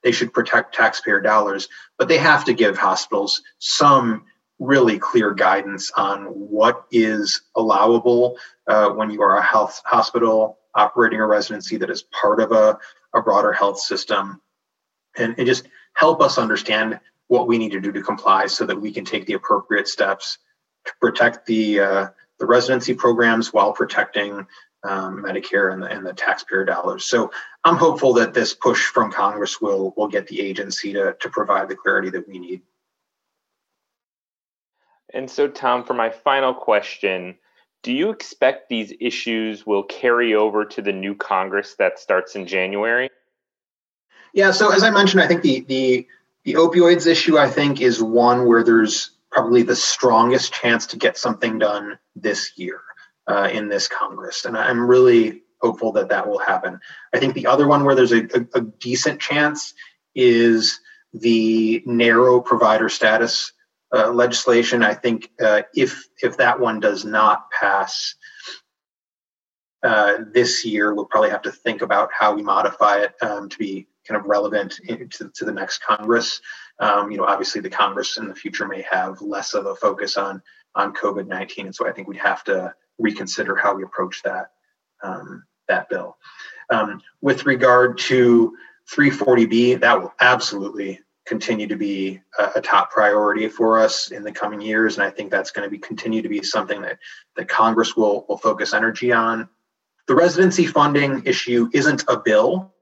they 0.01 0.11
should 0.11 0.33
protect 0.33 0.75
taxpayer 0.75 1.19
dollars, 1.19 1.67
but 1.97 2.07
they 2.07 2.17
have 2.17 2.45
to 2.45 2.53
give 2.53 2.77
hospitals 2.77 3.41
some 3.59 4.25
really 4.59 4.99
clear 4.99 5.33
guidance 5.33 5.91
on 5.97 6.25
what 6.25 6.85
is 6.91 7.41
allowable 7.55 8.37
uh, 8.67 8.89
when 8.89 9.09
you 9.09 9.21
are 9.21 9.37
a 9.37 9.43
health 9.43 9.81
hospital 9.85 10.59
operating 10.75 11.19
a 11.19 11.25
residency 11.25 11.77
that 11.77 11.89
is 11.89 12.03
part 12.03 12.39
of 12.39 12.51
a, 12.51 12.77
a 13.13 13.21
broader 13.21 13.51
health 13.51 13.79
system 13.79 14.39
and, 15.17 15.35
and 15.37 15.47
just 15.47 15.67
help 15.93 16.21
us 16.21 16.37
understand 16.37 16.99
what 17.27 17.47
we 17.47 17.57
need 17.57 17.71
to 17.71 17.81
do 17.81 17.91
to 17.91 18.01
comply 18.01 18.45
so 18.45 18.65
that 18.65 18.79
we 18.79 18.91
can 18.91 19.03
take 19.03 19.25
the 19.25 19.33
appropriate 19.33 19.87
steps 19.87 20.37
to 20.85 20.93
protect 21.01 21.45
the 21.45 21.79
uh, 21.79 22.07
the 22.39 22.45
residency 22.45 22.93
programs 22.93 23.53
while 23.53 23.71
protecting 23.73 24.47
um, 24.83 25.23
Medicare 25.23 25.73
and 25.73 25.81
the, 25.81 25.87
and 25.87 26.05
the 26.05 26.13
taxpayer 26.13 26.63
dollars. 26.63 27.05
So 27.05 27.31
I'm 27.63 27.77
hopeful 27.77 28.13
that 28.13 28.33
this 28.33 28.53
push 28.53 28.83
from 28.85 29.11
Congress 29.11 29.59
will 29.59 29.93
will 29.97 30.07
get 30.07 30.27
the 30.27 30.41
agency 30.41 30.93
to 30.93 31.15
to 31.19 31.29
provide 31.29 31.69
the 31.69 31.75
clarity 31.75 32.09
that 32.11 32.27
we 32.27 32.39
need. 32.39 32.61
And 35.13 35.29
so, 35.29 35.47
Tom, 35.47 35.85
for 35.85 35.93
my 35.93 36.09
final 36.09 36.53
question, 36.53 37.37
do 37.83 37.93
you 37.93 38.09
expect 38.09 38.67
these 38.67 38.93
issues 38.99 39.65
will 39.65 39.83
carry 39.83 40.35
over 40.35 40.65
to 40.65 40.81
the 40.81 40.91
new 40.91 41.15
Congress 41.15 41.75
that 41.75 41.99
starts 41.99 42.35
in 42.35 42.47
January? 42.47 43.09
Yeah. 44.33 44.51
So 44.51 44.71
as 44.71 44.83
I 44.83 44.89
mentioned, 44.89 45.21
I 45.21 45.27
think 45.27 45.41
the 45.41 45.61
the 45.61 46.07
the 46.43 46.53
opioids 46.55 47.07
issue 47.07 47.37
I 47.37 47.49
think 47.49 47.81
is 47.81 48.03
one 48.03 48.45
where 48.47 48.63
there's 48.63 49.11
probably 49.35 49.63
the 49.63 49.75
strongest 49.75 50.53
chance 50.53 50.87
to 50.87 50.97
get 50.97 51.17
something 51.17 51.59
done 51.59 51.99
this 52.15 52.53
year 52.55 52.79
uh, 53.27 53.49
in 53.51 53.67
this 53.67 53.89
Congress. 53.89 54.45
And 54.45 54.57
I'm 54.57 54.87
really 54.87 55.43
hopeful 55.61 55.91
that 55.91 56.07
that 56.07 56.25
will 56.25 56.39
happen. 56.39 56.79
I 57.13 57.19
think 57.19 57.33
the 57.33 57.47
other 57.47 57.67
one 57.67 57.83
where 57.83 57.95
there's 57.95 58.13
a, 58.13 58.23
a, 58.23 58.59
a 58.59 58.61
decent 58.61 59.19
chance 59.19 59.73
is 60.15 60.79
the 61.13 61.83
narrow 61.85 62.39
provider 62.39 62.87
status 62.87 63.51
uh, 63.93 64.09
legislation. 64.11 64.83
I 64.83 64.93
think 64.93 65.29
uh, 65.41 65.63
if 65.75 66.07
if 66.23 66.37
that 66.37 66.57
one 66.57 66.79
does 66.79 67.03
not 67.03 67.51
pass 67.51 68.15
uh, 69.83 70.19
this 70.33 70.63
year, 70.63 70.93
we'll 70.93 71.05
probably 71.05 71.29
have 71.29 71.41
to 71.41 71.51
think 71.51 71.81
about 71.81 72.09
how 72.17 72.33
we 72.33 72.41
modify 72.41 72.99
it 72.99 73.13
um, 73.21 73.49
to 73.49 73.57
be 73.57 73.87
kind 74.07 74.19
of 74.19 74.27
relevant 74.27 74.79
in, 74.87 75.09
to, 75.09 75.29
to 75.35 75.45
the 75.45 75.51
next 75.51 75.83
Congress. 75.83 76.41
Um, 76.79 77.11
you 77.11 77.17
know, 77.17 77.25
obviously 77.25 77.61
the 77.61 77.69
Congress 77.69 78.17
in 78.17 78.27
the 78.27 78.35
future 78.35 78.67
may 78.67 78.83
have 78.89 79.21
less 79.21 79.53
of 79.53 79.65
a 79.65 79.75
focus 79.75 80.17
on 80.17 80.41
on 80.75 80.93
COVID 80.93 81.27
nineteen, 81.27 81.67
and 81.67 81.75
so 81.75 81.87
I 81.87 81.91
think 81.91 82.07
we'd 82.07 82.17
have 82.17 82.43
to 82.45 82.73
reconsider 82.99 83.55
how 83.55 83.75
we 83.75 83.83
approach 83.83 84.21
that 84.23 84.51
um, 85.03 85.43
that 85.67 85.89
bill. 85.89 86.17
Um, 86.69 87.01
with 87.21 87.45
regard 87.45 87.97
to 87.99 88.55
340B, 88.91 89.79
that 89.81 90.01
will 90.01 90.13
absolutely 90.19 90.99
continue 91.25 91.67
to 91.67 91.75
be 91.75 92.21
a, 92.37 92.51
a, 92.55 92.61
top 92.61 92.91
priority 92.91 93.47
for 93.47 93.79
us 93.79 94.11
in 94.11 94.23
the 94.23 94.31
coming 94.31 94.61
years, 94.61 94.97
and 94.97 95.05
I 95.05 95.09
think 95.09 95.31
that's 95.31 95.51
going 95.51 95.65
to 95.67 95.71
be 95.71 95.79
continue 95.79 96.21
to 96.21 96.29
be 96.29 96.43
something 96.43 96.81
that 96.81 96.99
that 97.35 97.47
Congress 97.47 97.95
will 97.95 98.25
will 98.29 98.37
focus 98.37 98.73
energy 98.73 99.11
on. 99.11 99.49
The 100.07 100.15
residency 100.15 100.67
funding 100.67 101.23
issue 101.25 101.69
isn't 101.73 102.03
a 102.07 102.19
bill, 102.19 102.73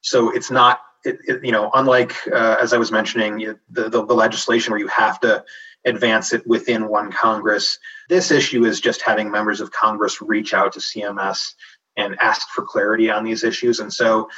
so 0.00 0.30
it's 0.30 0.50
not. 0.50 0.80
It, 1.06 1.18
it, 1.24 1.44
you 1.44 1.52
know, 1.52 1.70
unlike 1.72 2.14
uh, 2.28 2.56
as 2.60 2.72
I 2.72 2.78
was 2.78 2.92
mentioning, 2.92 3.38
the, 3.70 3.88
the 3.88 4.04
the 4.04 4.14
legislation 4.14 4.72
where 4.72 4.80
you 4.80 4.88
have 4.88 5.20
to 5.20 5.44
advance 5.86 6.32
it 6.32 6.46
within 6.46 6.88
one 6.88 7.12
Congress. 7.12 7.78
This 8.08 8.30
issue 8.30 8.64
is 8.64 8.80
just 8.80 9.02
having 9.02 9.30
members 9.30 9.60
of 9.60 9.70
Congress 9.70 10.20
reach 10.20 10.52
out 10.52 10.72
to 10.72 10.80
CMS 10.80 11.54
and 11.96 12.16
ask 12.20 12.48
for 12.50 12.62
clarity 12.62 13.08
on 13.08 13.24
these 13.24 13.44
issues. 13.44 13.78
And 13.78 13.92
so 13.92 14.28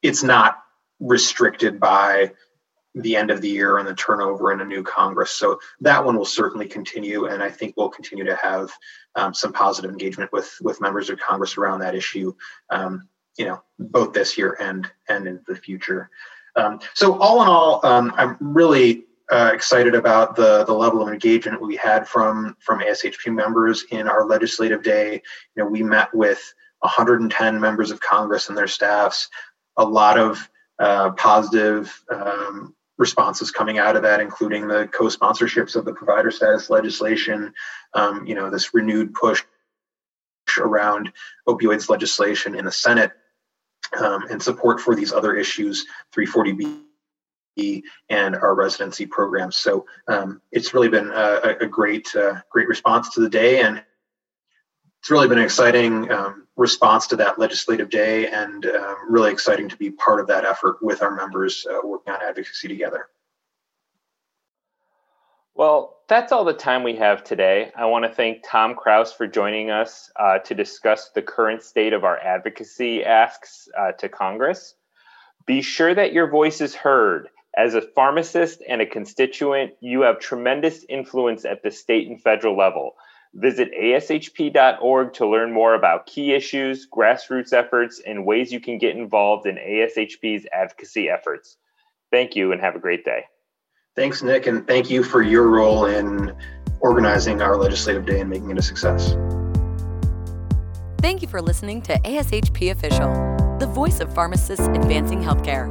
it's 0.00 0.22
not 0.22 0.58
restricted 1.00 1.80
by 1.80 2.32
the 2.94 3.16
end 3.16 3.30
of 3.30 3.40
the 3.40 3.48
year 3.48 3.78
and 3.78 3.88
the 3.88 3.94
turnover 3.94 4.52
in 4.52 4.60
a 4.60 4.64
new 4.64 4.82
Congress. 4.82 5.30
So 5.30 5.58
that 5.80 6.04
one 6.04 6.16
will 6.16 6.24
certainly 6.24 6.66
continue, 6.66 7.26
and 7.26 7.42
I 7.42 7.50
think 7.50 7.74
we'll 7.76 7.88
continue 7.88 8.24
to 8.24 8.36
have 8.36 8.70
um, 9.14 9.32
some 9.34 9.52
positive 9.52 9.90
engagement 9.90 10.30
with 10.32 10.54
with 10.60 10.80
members 10.80 11.08
of 11.08 11.18
Congress 11.18 11.56
around 11.56 11.80
that 11.80 11.94
issue. 11.94 12.34
Um, 12.70 13.08
you 13.38 13.46
know, 13.46 13.62
both 13.78 14.12
this 14.12 14.36
year 14.36 14.56
and 14.60 14.90
and 15.08 15.26
in 15.26 15.40
the 15.46 15.56
future. 15.56 16.10
Um, 16.56 16.80
so 16.94 17.18
all 17.18 17.42
in 17.42 17.48
all, 17.48 17.84
um, 17.84 18.12
I'm 18.16 18.36
really 18.40 19.04
uh, 19.30 19.50
excited 19.54 19.94
about 19.94 20.36
the 20.36 20.64
the 20.64 20.74
level 20.74 21.02
of 21.02 21.12
engagement 21.12 21.60
we 21.60 21.76
had 21.76 22.06
from 22.06 22.56
from 22.60 22.80
ASHP 22.80 23.32
members 23.32 23.84
in 23.90 24.08
our 24.08 24.26
legislative 24.26 24.82
day. 24.82 25.22
You 25.56 25.62
know, 25.62 25.68
we 25.68 25.82
met 25.82 26.14
with 26.14 26.52
110 26.80 27.60
members 27.60 27.90
of 27.90 28.00
Congress 28.00 28.48
and 28.48 28.58
their 28.58 28.66
staffs. 28.66 29.28
A 29.78 29.84
lot 29.84 30.18
of 30.18 30.50
uh, 30.78 31.12
positive 31.12 32.02
um, 32.12 32.74
responses 32.98 33.50
coming 33.50 33.78
out 33.78 33.96
of 33.96 34.02
that, 34.02 34.20
including 34.20 34.68
the 34.68 34.88
co-sponsorships 34.88 35.76
of 35.76 35.84
the 35.84 35.94
provider 35.94 36.30
status 36.30 36.68
legislation. 36.68 37.54
Um, 37.94 38.26
you 38.26 38.34
know, 38.34 38.50
this 38.50 38.74
renewed 38.74 39.14
push 39.14 39.42
around 40.58 41.12
opioids 41.48 41.88
legislation 41.88 42.54
in 42.54 42.64
the 42.64 42.72
Senate 42.72 43.12
um, 44.00 44.24
and 44.30 44.42
support 44.42 44.80
for 44.80 44.94
these 44.94 45.12
other 45.12 45.34
issues, 45.34 45.86
340B 46.14 46.82
and 48.08 48.34
our 48.34 48.54
residency 48.54 49.06
programs. 49.06 49.56
So 49.56 49.84
um, 50.08 50.40
it's 50.52 50.72
really 50.72 50.88
been 50.88 51.10
a, 51.10 51.56
a 51.60 51.66
great, 51.66 52.08
uh, 52.16 52.40
great 52.50 52.68
response 52.68 53.10
to 53.14 53.20
the 53.20 53.28
day, 53.28 53.60
and 53.62 53.82
it's 55.00 55.10
really 55.10 55.28
been 55.28 55.38
an 55.38 55.44
exciting 55.44 56.10
um, 56.10 56.46
response 56.56 57.06
to 57.08 57.16
that 57.16 57.38
legislative 57.38 57.90
day, 57.90 58.28
and 58.28 58.66
uh, 58.66 58.94
really 59.08 59.32
exciting 59.32 59.68
to 59.68 59.76
be 59.76 59.90
part 59.90 60.20
of 60.20 60.26
that 60.28 60.44
effort 60.44 60.82
with 60.82 61.02
our 61.02 61.14
members 61.14 61.66
uh, 61.70 61.78
working 61.84 62.12
on 62.12 62.22
advocacy 62.22 62.68
together. 62.68 63.08
Well, 65.54 65.98
that's 66.08 66.32
all 66.32 66.44
the 66.44 66.54
time 66.54 66.82
we 66.82 66.96
have 66.96 67.24
today. 67.24 67.70
I 67.76 67.86
want 67.86 68.04
to 68.04 68.12
thank 68.12 68.42
Tom 68.46 68.74
Kraus 68.74 69.12
for 69.12 69.26
joining 69.26 69.70
us 69.70 70.10
uh, 70.18 70.38
to 70.40 70.54
discuss 70.54 71.10
the 71.10 71.22
current 71.22 71.62
state 71.62 71.92
of 71.92 72.04
our 72.04 72.18
advocacy 72.18 73.04
asks 73.04 73.68
uh, 73.78 73.92
to 73.92 74.08
Congress. 74.08 74.74
Be 75.46 75.60
sure 75.62 75.94
that 75.94 76.12
your 76.12 76.28
voice 76.28 76.60
is 76.60 76.74
heard 76.74 77.28
as 77.56 77.74
a 77.74 77.82
pharmacist 77.82 78.62
and 78.66 78.80
a 78.80 78.86
constituent, 78.86 79.74
you 79.80 80.02
have 80.02 80.18
tremendous 80.18 80.84
influence 80.88 81.44
at 81.44 81.62
the 81.62 81.70
state 81.70 82.08
and 82.08 82.20
federal 82.20 82.56
level. 82.56 82.94
Visit 83.34 83.70
ashp.org 83.78 85.12
to 85.14 85.26
learn 85.26 85.52
more 85.52 85.74
about 85.74 86.06
key 86.06 86.32
issues, 86.32 86.86
grassroots 86.90 87.52
efforts, 87.52 88.00
and 88.06 88.26
ways 88.26 88.52
you 88.52 88.60
can 88.60 88.78
get 88.78 88.96
involved 88.96 89.46
in 89.46 89.56
ASHP's 89.56 90.46
advocacy 90.52 91.08
efforts. 91.08 91.56
Thank 92.10 92.36
you 92.36 92.52
and 92.52 92.60
have 92.60 92.76
a 92.76 92.80
great 92.80 93.04
day. 93.04 93.24
Thanks, 93.94 94.22
Nick, 94.22 94.46
and 94.46 94.66
thank 94.66 94.90
you 94.90 95.02
for 95.02 95.22
your 95.22 95.48
role 95.48 95.84
in 95.86 96.34
organizing 96.80 97.42
our 97.42 97.56
legislative 97.56 98.06
day 98.06 98.20
and 98.20 98.30
making 98.30 98.50
it 98.50 98.58
a 98.58 98.62
success. 98.62 99.14
Thank 101.00 101.20
you 101.20 101.28
for 101.28 101.42
listening 101.42 101.82
to 101.82 101.98
ASHP 102.00 102.70
Official, 102.70 103.12
the 103.58 103.66
voice 103.66 104.00
of 104.00 104.12
pharmacists 104.14 104.66
advancing 104.68 105.20
healthcare. 105.20 105.68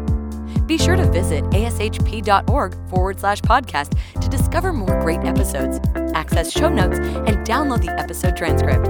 Be 0.68 0.78
sure 0.78 0.96
to 0.96 1.10
visit 1.10 1.44
ashp.org 1.46 2.90
forward 2.90 3.20
slash 3.20 3.42
podcast 3.42 3.98
to 4.22 4.30
discover 4.30 4.72
more 4.72 5.02
great 5.02 5.22
episodes, 5.22 5.80
access 6.14 6.52
show 6.52 6.70
notes, 6.70 7.00
and 7.00 7.46
download 7.46 7.84
the 7.84 7.92
episode 8.00 8.38
transcript. 8.38 8.88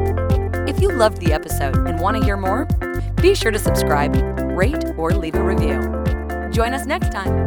If 0.67 0.81
you 0.81 0.91
loved 0.91 1.19
the 1.19 1.31
episode 1.31 1.75
and 1.87 1.99
want 1.99 2.17
to 2.17 2.23
hear 2.23 2.37
more, 2.37 2.65
be 3.21 3.33
sure 3.33 3.51
to 3.51 3.59
subscribe, 3.59 4.13
rate, 4.57 4.83
or 4.97 5.11
leave 5.11 5.35
a 5.35 5.43
review. 5.43 5.79
Join 6.51 6.73
us 6.73 6.85
next 6.85 7.11
time. 7.11 7.41